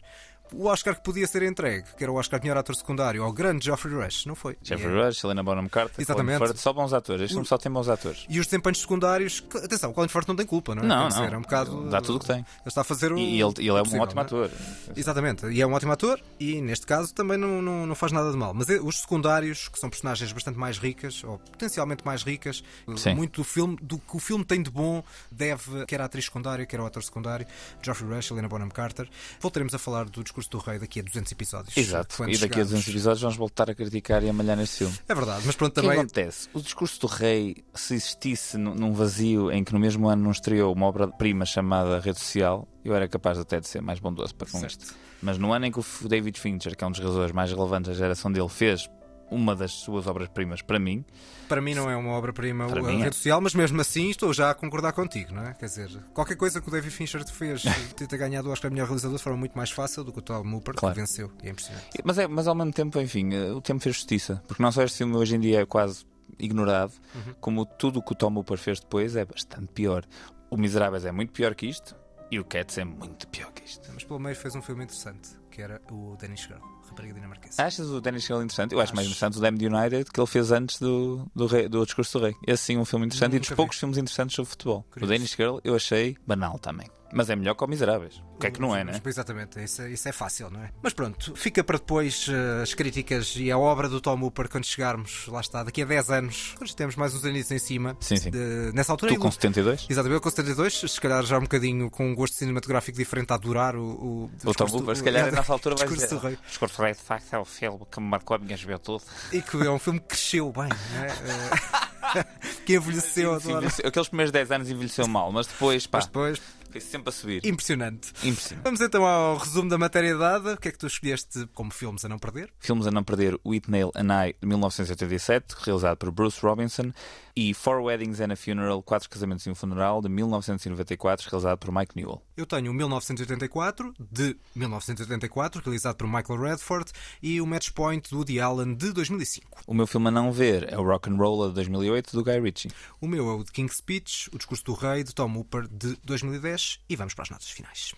[0.54, 3.32] O Oscar que podia ser entregue, que era o Oscar de melhor ator secundário, ao
[3.32, 4.58] grande Geoffrey Rush, não foi?
[4.62, 6.38] Jeffrey E é- Rush, Helena Bonham Carter, Exatamente.
[6.40, 7.22] Colin Firth, só bons atores.
[7.24, 8.26] Este O- só tem bons atores.
[8.30, 10.86] E os desempenhos secundários, atenção, o Colin Firth não tem culpa, não é?
[10.88, 11.24] Não, não.
[11.26, 11.90] É um bocado.
[11.90, 12.38] Dá tudo o que tem.
[12.38, 13.18] Ele está a fazer o.
[13.18, 14.24] E ele, ele é um possível, ótimo é?
[14.24, 14.52] ator.
[14.96, 18.30] Exatamente, e é um ótimo ator e neste caso também não, não, não faz nada
[18.32, 18.54] de mal.
[18.54, 22.64] Mas é- os secundários, que são personagens bastante mais ricas, ou potencialmente mais ricas,
[22.98, 23.16] Sim.
[23.16, 26.66] muito do filme, do que o filme tem de bom, deve, quer a atriz secundária,
[26.66, 27.46] quer o ator secundário,
[27.82, 29.08] Geoffrey Rush, Helena Bonham Carter.
[29.40, 31.76] Voltaremos a falar do discurso do rei daqui a 200 episódios.
[31.78, 32.16] Exato.
[32.18, 32.70] quando E daqui a chegarmos.
[32.72, 34.96] 200 episódios vamos voltar a criticar e a malhar neste filme.
[35.08, 36.00] É verdade, mas pronto, O que também.
[36.00, 36.50] acontece?
[36.54, 40.74] O discurso do rei, se existisse num vazio em que no mesmo ano não estreou
[40.74, 44.60] uma obra-prima chamada Rede Social, eu era capaz até de ser mais bondoso para com
[44.60, 44.82] Certo.
[44.82, 44.96] isto.
[45.22, 47.90] Mas no ano em que o David Fincher, que é um dos realizadores mais relevantes
[47.92, 48.90] da geração dele, fez
[49.32, 51.04] uma das suas obras-primas para mim,
[51.48, 53.04] Para mim não é uma obra-prima a mim é.
[53.06, 55.54] rede social, mas mesmo assim estou já a concordar contigo, não é?
[55.54, 57.62] Quer dizer, qualquer coisa que o David Fincher te fez
[57.98, 60.22] de ter ganhado o Oscar melhor realizador de forma muito mais fácil do que o
[60.22, 60.94] Tom Hooper, Claro.
[60.94, 61.32] que venceu.
[61.42, 61.88] É impressionante.
[62.04, 64.44] Mas, é, mas ao mesmo tempo, enfim, eh, o tempo fez justiça.
[64.48, 66.06] Porque não só este filme hoje em dia é quase
[66.38, 67.34] ignorado, Uhum.
[67.40, 70.06] como tudo o que o Tom Hooper fez depois é bastante pior.
[70.50, 71.96] O Miseráveis é muito pior que isto
[72.30, 73.90] e o Cats é muito pior que isto.
[73.94, 77.62] Mas pelo meio fez um filme interessante, que era o Danish Girl, rapariga dinamarquesa.
[77.64, 78.74] Achas o Dennis Hill interessante?
[78.74, 79.16] Eu acho, mais Acho.
[79.18, 82.36] interessante o Damned United que ele fez antes do, do, rei- do Discurso do Rei.
[82.48, 83.58] Esse sim, um filme interessante e dos Nunca vi.
[83.58, 84.84] poucos filmes interessantes sobre futebol.
[84.92, 85.14] Curioso.
[85.14, 86.88] O Danish Girl eu achei banal também.
[87.14, 88.24] Mas é melhor que o Miseráveis.
[88.36, 88.94] O que é que não é, né?
[89.06, 90.70] Exatamente, isso, é- isso é fácil, não é?
[90.82, 94.64] Mas pronto, fica para depois eh, as críticas e a obra do Tom Hooper quando
[94.64, 97.98] chegarmos, lá está, daqui a 10 anos, quando temos mais uns aninhos em cima.
[98.00, 98.32] Sim, sim.
[98.32, 99.88] de- nessa altura Tu com 72?
[99.90, 103.36] Exatamente, eu com 72, se calhar já um bocadinho com um gosto cinematográfico diferente a
[103.36, 106.28] adorar o, o, O Tom Hooper, se calhar nessa altura vai discurso dizer.
[106.28, 106.38] rei.
[106.48, 109.04] Discurso Rei, de facto, é o filme que me marcou a minha juventude.
[109.32, 111.82] E que é um filme que cresceu bem, não é?
[112.14, 112.26] Eh,
[112.66, 116.82] que envelheceu, envelheceu- Aqueles primeiros 10 anos envelheceu mal, mas depois, pá, Mas depois, foi
[116.82, 117.46] sempre a subir.
[117.46, 118.10] impressionante.
[118.24, 118.64] Impressionante.
[118.64, 120.54] Vamos então ao resumo da matéria dada.
[120.54, 122.52] O que é que tu escolheste como filmes a não perder?
[122.60, 126.92] Filmes a não perder: Whitney and I, de 1987, realizado por Bruce Robinson,
[127.36, 131.72] e Four Weddings and a Funeral, Quatro Casamentos e um Funeral, de 1994, realizado por
[131.72, 132.22] Mike Newell.
[132.36, 136.92] Eu tenho o 1984, de 1984, realizado por Michael Redford,
[137.22, 139.62] e o Match Point do Woody Allen, de 2005.
[139.68, 142.40] O meu filme a não ver é o Rock and Roll de 2008, do Guy
[142.40, 142.72] Ritchie.
[143.00, 145.98] O meu é o de King's Speech, o Discurso do Rei, de Tom Hooper, de
[146.04, 146.61] 2010.
[146.90, 147.94] E vamos para as notas finais.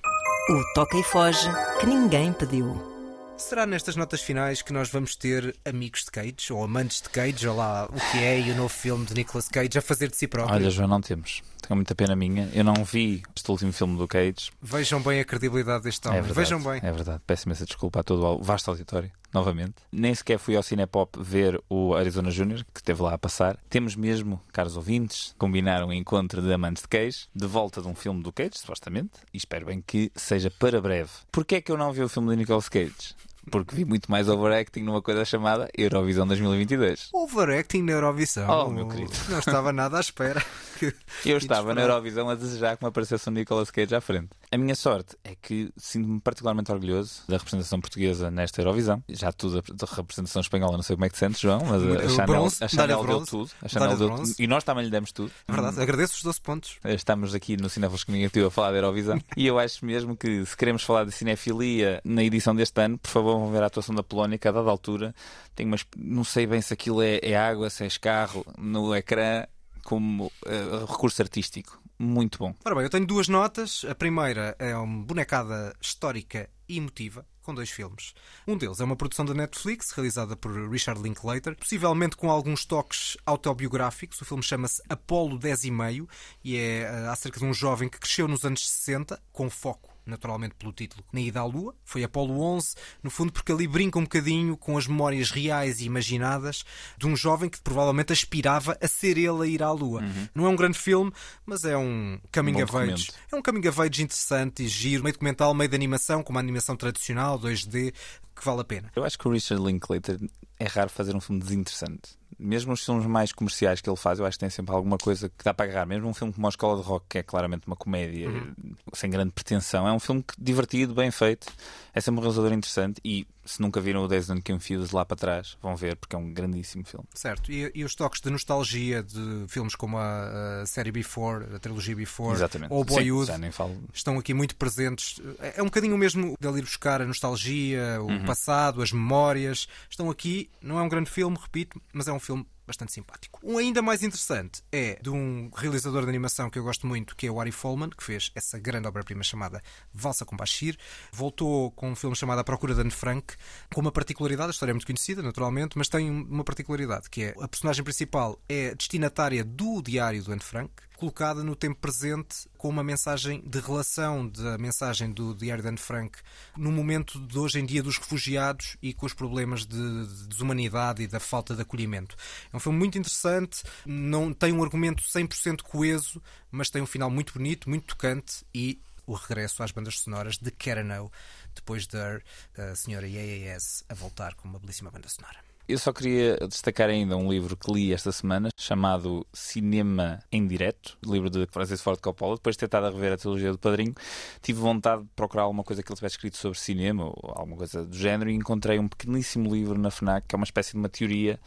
[0.50, 1.50] O Toca e Foge
[1.80, 2.94] que ninguém pediu.
[3.38, 7.48] Será nestas notas finais que nós vamos ter amigos de Cage ou amantes de Cage,
[7.48, 10.16] ou lá o que é e o novo filme de Nicolas Cage a fazer de
[10.16, 10.56] si próprio?
[10.56, 11.42] Olha, João, não temos.
[11.62, 12.50] Tenho muita pena minha.
[12.54, 14.52] Eu não vi este último filme do Cage.
[14.62, 16.20] Vejam bem a credibilidade deste homem.
[16.20, 16.80] É verdade, Vejam bem.
[16.84, 17.22] É verdade.
[17.26, 19.76] Peço imensa desculpa a todo o vasto auditório, novamente.
[19.92, 23.58] Nem sequer fui ao Cinepop ver o Arizona Júnior, que esteve lá a passar.
[23.70, 27.96] Temos mesmo, caros ouvintes, combinar um encontro de amantes de Cage, de volta de um
[27.96, 31.10] filme do Cage, supostamente, e espero bem que seja para breve.
[31.32, 33.16] Porquê é que eu não vi o filme de Nicolas Cage?
[33.52, 37.10] Porque vi muito mais overacting numa coisa chamada Eurovisão 2022.
[37.14, 38.50] Overacting na Eurovisão.
[38.50, 39.12] Oh, meu querido.
[39.28, 40.42] Não estava nada à espera.
[41.26, 44.30] Eu estava na Eurovisão a desejar que me aparecesse um Nicolas Cage à frente.
[44.54, 49.04] A minha sorte é que sinto-me particularmente orgulhoso da representação portuguesa nesta Eurovisão.
[49.10, 52.10] Já tudo da representação espanhola, não sei como é que te sentes, João, mas a
[52.10, 53.52] Chanel, bronze, a Chanel deu bronze, tudo.
[53.64, 54.36] A Chanel deu bronze.
[54.38, 55.32] E nós também lhe demos tudo.
[55.48, 56.78] É verdade, agradeço os 12 pontos.
[56.86, 60.56] Estamos aqui no Cinéfilos Comunicativo a falar da Eurovisão e eu acho mesmo que se
[60.56, 64.04] queremos falar de cinefilia na edição deste ano, por favor vão ver a atuação da
[64.04, 65.16] Polónia, que a dada altura
[65.56, 65.84] tem umas...
[65.98, 69.48] não sei bem se aquilo é, é água, se é escarro no ecrã
[69.84, 71.83] como eh, recurso artístico.
[71.98, 72.54] Muito bom.
[72.66, 73.86] Ora bem, eu tenho duas notas.
[73.88, 78.14] A primeira é uma bonecada histórica e emotiva, com dois filmes.
[78.48, 83.16] Um deles é uma produção da Netflix, realizada por Richard Linklater, possivelmente com alguns toques
[83.26, 84.20] autobiográficos.
[84.22, 86.10] O filme chama-se Apolo 10 e meio
[86.44, 90.56] e é eh, acerca de um jovem que cresceu nos anos 60, com foco naturalmente
[90.56, 94.04] pelo título, na ida à Lua, foi Apolo 11, no fundo porque ali brinca um
[94.04, 96.64] bocadinho com as memórias reais e imaginadas
[96.98, 100.04] de um jovem que provavelmente aspirava a ser ele a ir à Lua.
[100.34, 101.12] Não é um grande filme,
[101.46, 103.12] mas é um coming Bom of age.
[103.32, 106.40] É um coming of age interessante e giro, meio documental, meio de animação, com uma
[106.40, 107.94] animação tradicional, 2D,
[108.36, 108.92] que vale a pena.
[108.96, 110.20] Eu acho que o Richard Linklater
[110.60, 112.18] é raro fazer um filme desinteressante.
[112.40, 115.30] Mesmo os filmes mais comerciais que ele faz, eu acho que tem sempre alguma coisa
[115.30, 115.86] que dá para agarrar.
[115.86, 118.54] Mesmo um filme como A Escola de Rock, que é claramente uma comédia Uhum.
[118.94, 121.48] sem grande pretensão, é um filme divertido, bem feito.
[121.94, 123.00] É sempre um realizador interessante.
[123.04, 126.20] E se nunca viram o Days and Confused lá para trás, vão ver, porque é
[126.20, 127.06] um grandíssimo filme.
[127.14, 131.60] Certo, e, e os toques de nostalgia de filmes como a, a série Before, a
[131.60, 132.72] trilogia Before, Exatamente.
[132.72, 133.78] ou Sim, Boyhood, falo.
[133.94, 135.20] estão aqui muito presentes.
[135.40, 138.26] É é um bocadinho o mesmo dele ir buscar a nostalgia, o Uhum.
[138.26, 139.68] passado, as memórias.
[139.90, 143.40] Estão aqui, não é um grande filme, repito, mas é um filme bastante simpático.
[143.44, 147.28] Um ainda mais interessante é de um realizador de animação que eu gosto muito, que
[147.28, 149.62] é o Ari Folman, que fez essa grande obra-prima chamada
[149.94, 150.78] Valsa com Bashir.
[151.12, 153.36] Voltou com um filme chamado A Procura de Anne Frank,
[153.74, 157.36] com uma particularidade, a história é muito conhecida, naturalmente, mas tem uma particularidade, que é
[157.40, 160.72] a personagem principal é destinatária do diário do Anne Frank,
[161.04, 165.78] colocada no tempo presente com uma mensagem de relação da mensagem do Diário de Anne
[165.78, 166.18] Frank
[166.56, 171.04] no momento de hoje em dia dos refugiados e com os problemas de de desumanidade
[171.04, 172.16] e da falta de acolhimento.
[172.54, 177.10] É um filme muito interessante, não tem um argumento 100% coeso, mas tem um final
[177.10, 181.12] muito bonito, muito tocante e o regresso às bandas sonoras de Kerano,
[181.54, 182.22] depois da
[182.58, 185.53] a senhora Yes a voltar com uma belíssima banda sonora.
[185.66, 190.98] Eu só queria destacar ainda um livro que li esta semana, chamado Cinema em Direto,
[191.06, 192.36] livro de Francis Ford Coppola.
[192.36, 193.96] Depois de ter estado a rever a trilogia do Padrinho,
[194.42, 197.86] tive vontade de procurar alguma coisa que ele tivesse escrito sobre cinema ou alguma coisa
[197.86, 200.90] do género e encontrei um pequeníssimo livro na FNAC, que é uma espécie de uma
[200.90, 201.40] teoria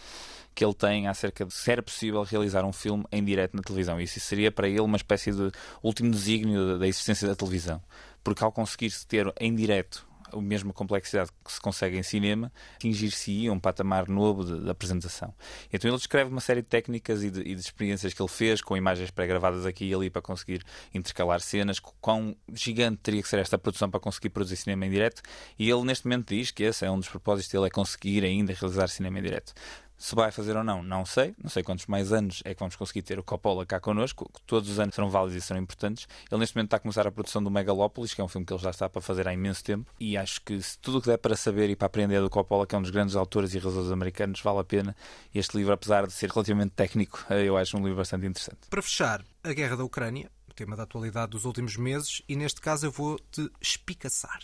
[0.55, 4.01] que ele tem acerca de se era possível realizar um filme em direto na televisão.
[4.01, 5.53] Isso seria para ele uma espécie de
[5.83, 7.83] último desígnio da existência da televisão.
[8.25, 13.49] Porque ao conseguir-se ter em direto a mesma complexidade que se consegue em cinema, atingir-se
[13.51, 15.35] um patamar novo de, de apresentação.
[15.73, 18.61] Então ele descreve uma série de técnicas e de, e de experiências que ele fez
[18.61, 20.63] com imagens pré-gravadas aqui e ali para conseguir
[20.95, 21.79] intercalar cenas.
[22.01, 25.23] Quão gigante teria que ser esta produção para conseguir produzir cinema em direto?
[25.59, 28.53] E ele neste momento diz que esse é um dos propósitos dele, é conseguir ainda
[28.53, 29.53] realizar cinema em direto.
[29.99, 31.35] Se vai fazer ou não, não sei.
[31.43, 34.31] Não sei quantos mais anos é que vamos conseguir ter o Coppola cá connosco.
[34.47, 36.07] Todos os anos serão válidos e serão importantes.
[36.31, 38.53] Ele neste momento está a começar a produção do Megalópolis, que é um filme que
[38.53, 39.91] ele já está para fazer há imenso tempo.
[39.99, 42.67] E acho que se tudo o que der para saber e para aprender do Coppola,
[42.67, 44.95] que é um dos grandes autores e realizadores americanos, vale a pena.
[45.35, 48.59] Este livro, apesar de ser relativamente técnico, eu acho um livro bastante interessante.
[48.69, 52.61] Para fechar, a guerra da Ucrânia, o tema da atualidade dos últimos meses, e neste
[52.61, 54.41] caso eu vou-te espicaçar.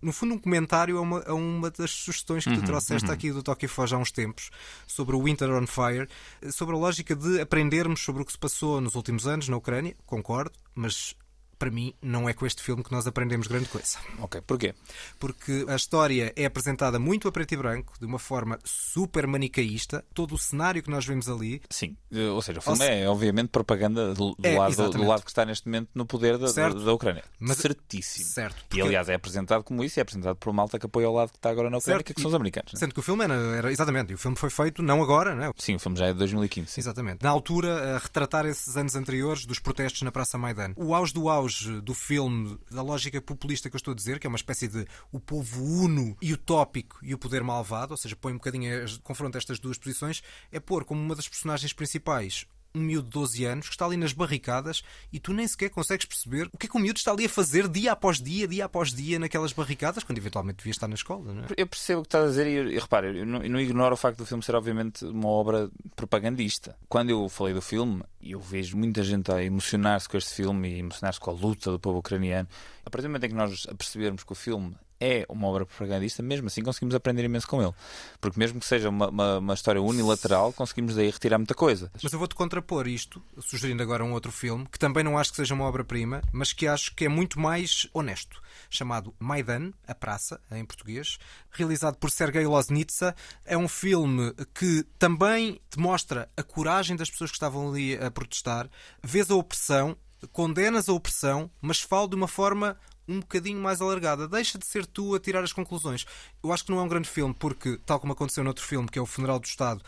[0.00, 3.14] No fundo, um comentário a uma, a uma das sugestões que tu Uhum, trouxeste uhum.
[3.14, 4.50] aqui do Toque e Foge há uns tempos,
[4.86, 6.08] sobre o Winter on Fire,
[6.52, 9.96] sobre a lógica de aprendermos sobre o que se passou nos últimos anos na Ucrânia,
[10.04, 11.14] concordo, mas
[11.58, 13.98] para mim não é com este filme que nós aprendemos grande coisa.
[14.20, 14.74] Ok, porquê?
[15.18, 20.04] Porque a história é apresentada muito a preto e branco, de uma forma super manicaísta.
[20.14, 21.60] Todo o cenário que nós vemos ali.
[21.70, 24.90] Sim, eh, ou seja, o filme Ou se- é obviamente propaganda do, do É, lado,
[24.90, 26.84] do lado que está neste momento no poder da, Certo.
[26.84, 27.24] da, Ucrânia.
[27.38, 28.26] Mas- Certíssimo.
[28.26, 30.86] Certo, E porque- aliás é apresentado como isso e é apresentado por uma malta que
[30.86, 32.72] apoia ao lado que está agora na Ucrânia, Certo, que são os e- americanos.
[32.72, 32.78] né?
[32.78, 35.50] Sendo que o filme era, era- Exatamente, e o filme foi feito não agora, né?
[35.56, 36.70] Sim, o filme já é de 2015.
[36.70, 36.80] sim.
[36.80, 37.22] Exatamente.
[37.22, 40.72] Na altura, a retratar esses anos anteriores dos protestos na Praça Maidan.
[40.76, 44.18] O auge do auge auge do filme, da lógica populista que eu estou a dizer,
[44.18, 47.96] que é uma espécie de o povo uno e utópico e o poder malvado, ou
[47.96, 48.70] seja, põe um bocadinho,
[49.02, 53.44] confronta estas duas posições, é pôr como uma das personagens principais um miúdo de 12
[53.44, 56.68] anos que está ali nas barricadas e tu nem sequer consegues perceber o que é
[56.68, 60.04] que o miúdo está ali a fazer dia após dia, dia após dia naquelas barricadas,
[60.04, 61.32] quando eventualmente devia estar na escola.
[61.32, 61.46] Não é?
[61.56, 63.96] Eu percebo o que estás a dizer e, e eu não, eu não ignoro o
[63.96, 66.76] facto do filme ser obviamente uma obra propagandista.
[66.88, 70.78] Quando eu falei do filme, eu vejo muita gente a emocionar-se com este filme e
[70.78, 72.48] emocionar-se com a luta do povo ucraniano,
[72.84, 76.22] a partir do momento em que nós apercebermos que o filme é uma obra propagandista,
[76.22, 77.72] mesmo assim conseguimos aprender imenso com ele.
[78.20, 81.90] Porque mesmo que seja uma, uma, uma, história unilateral, conseguimos daí retirar muita coisa.
[82.02, 85.36] Mas eu vou-te contrapor isto, sugerindo agora um outro filme, que também não acho que
[85.36, 90.40] seja uma obra-prima, mas que acho que é muito mais honesto, chamado Maidan, A Praça,
[90.50, 91.18] em português,
[91.50, 93.14] realizado por Sergei Loznitsa.
[93.44, 98.10] É um filme que também te mostra a coragem das pessoas que estavam ali a
[98.10, 98.68] protestar,
[99.02, 99.96] vês a opressão,
[100.32, 102.76] condenas a opressão, mas fala de uma forma
[103.08, 104.28] um bocadinho mais alargada.
[104.28, 106.04] Deixa de ser tu a tirar as conclusões.
[106.42, 108.98] Eu acho que não é um grande filme, porque, tal como aconteceu noutro filme, que
[108.98, 109.82] é O Funeral do Estado,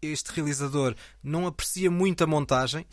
[0.00, 2.86] este realizador não aprecia muito a montagem.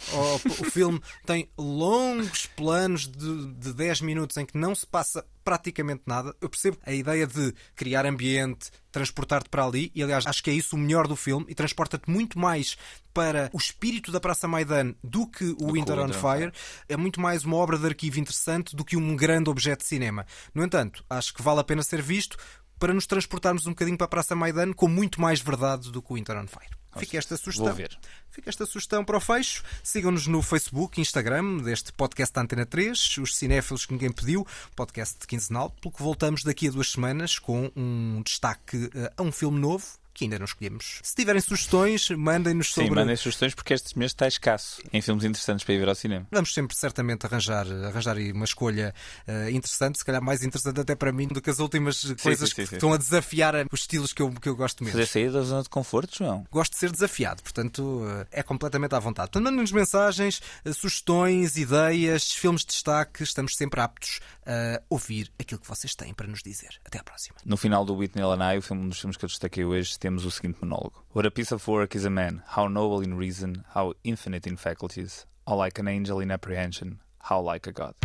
[0.60, 6.04] O, filme tem longos planos de, de 10 minutos em que não se passa praticamente
[6.06, 6.36] nada.
[6.40, 10.54] Eu percebo a ideia de criar ambiente, transportar-te para ali, e aliás, acho que é
[10.54, 12.78] isso o melhor do filme, e transporta-te muito mais
[13.14, 16.52] para o espírito da Praça Maidan do que o do Winter on Fire.
[16.88, 20.26] É muito mais uma obra de arquivo interessante do que um grande objeto de cinema.
[20.54, 22.38] No entanto, acho que vale a pena ser visto
[22.80, 26.12] para nos transportarmos um bocadinho para a Praça Maidan com muito mais verdade do que
[26.12, 26.83] o Winter on Fire.
[26.98, 27.76] Fica esta sugestão.
[28.30, 29.64] Fica esta sugestão para o fecho.
[29.84, 35.26] Sigam-nos no Facebook, Instagram, deste podcast da Antena 3, os cinéfilos que ninguém pediu, podcast
[35.28, 39.60] quinzenal, pelo que voltamos daqui a duas semanas com um destaque eh, a um filme
[39.60, 41.00] novo que ainda não escolhemos.
[41.02, 42.90] Se tiverem sugestões, mandem-nos sobre.
[42.90, 45.96] Sim, mandem sugestões porque este mês está escasso em filmes interessantes para ir ver ao
[45.96, 46.28] cinema.
[46.32, 48.94] Vamos sempre, certamente, arranjar, arranjar uma escolha
[49.28, 52.50] uh, interessante, se calhar mais interessante até para mim do que as últimas sim, coisas
[52.50, 55.00] sim, sim, que estão a desafiar os estilos que eu, que eu gosto mesmo.
[55.00, 56.46] Fazer sair da zona de conforto, João?
[56.52, 59.30] Gosto de ser desafiado, portanto, uh, é completamente à vontade.
[59.32, 63.24] Portanto, mandem-nos mensagens, uh, sugestões, ideias, filmes de destaque.
[63.24, 66.80] Estamos sempre aptos a ouvir aquilo que vocês têm para nos dizer.
[66.86, 67.38] Até à próxima.
[67.46, 70.26] No final do Whitney Lanai, o filme, um dos filmes que eu destaquei hoje, temos
[70.26, 73.64] o seguinte monólogo: What a piece of work is a man, how noble in reason,
[73.74, 77.96] how infinite in faculties, how like an angel in apprehension, how like a god.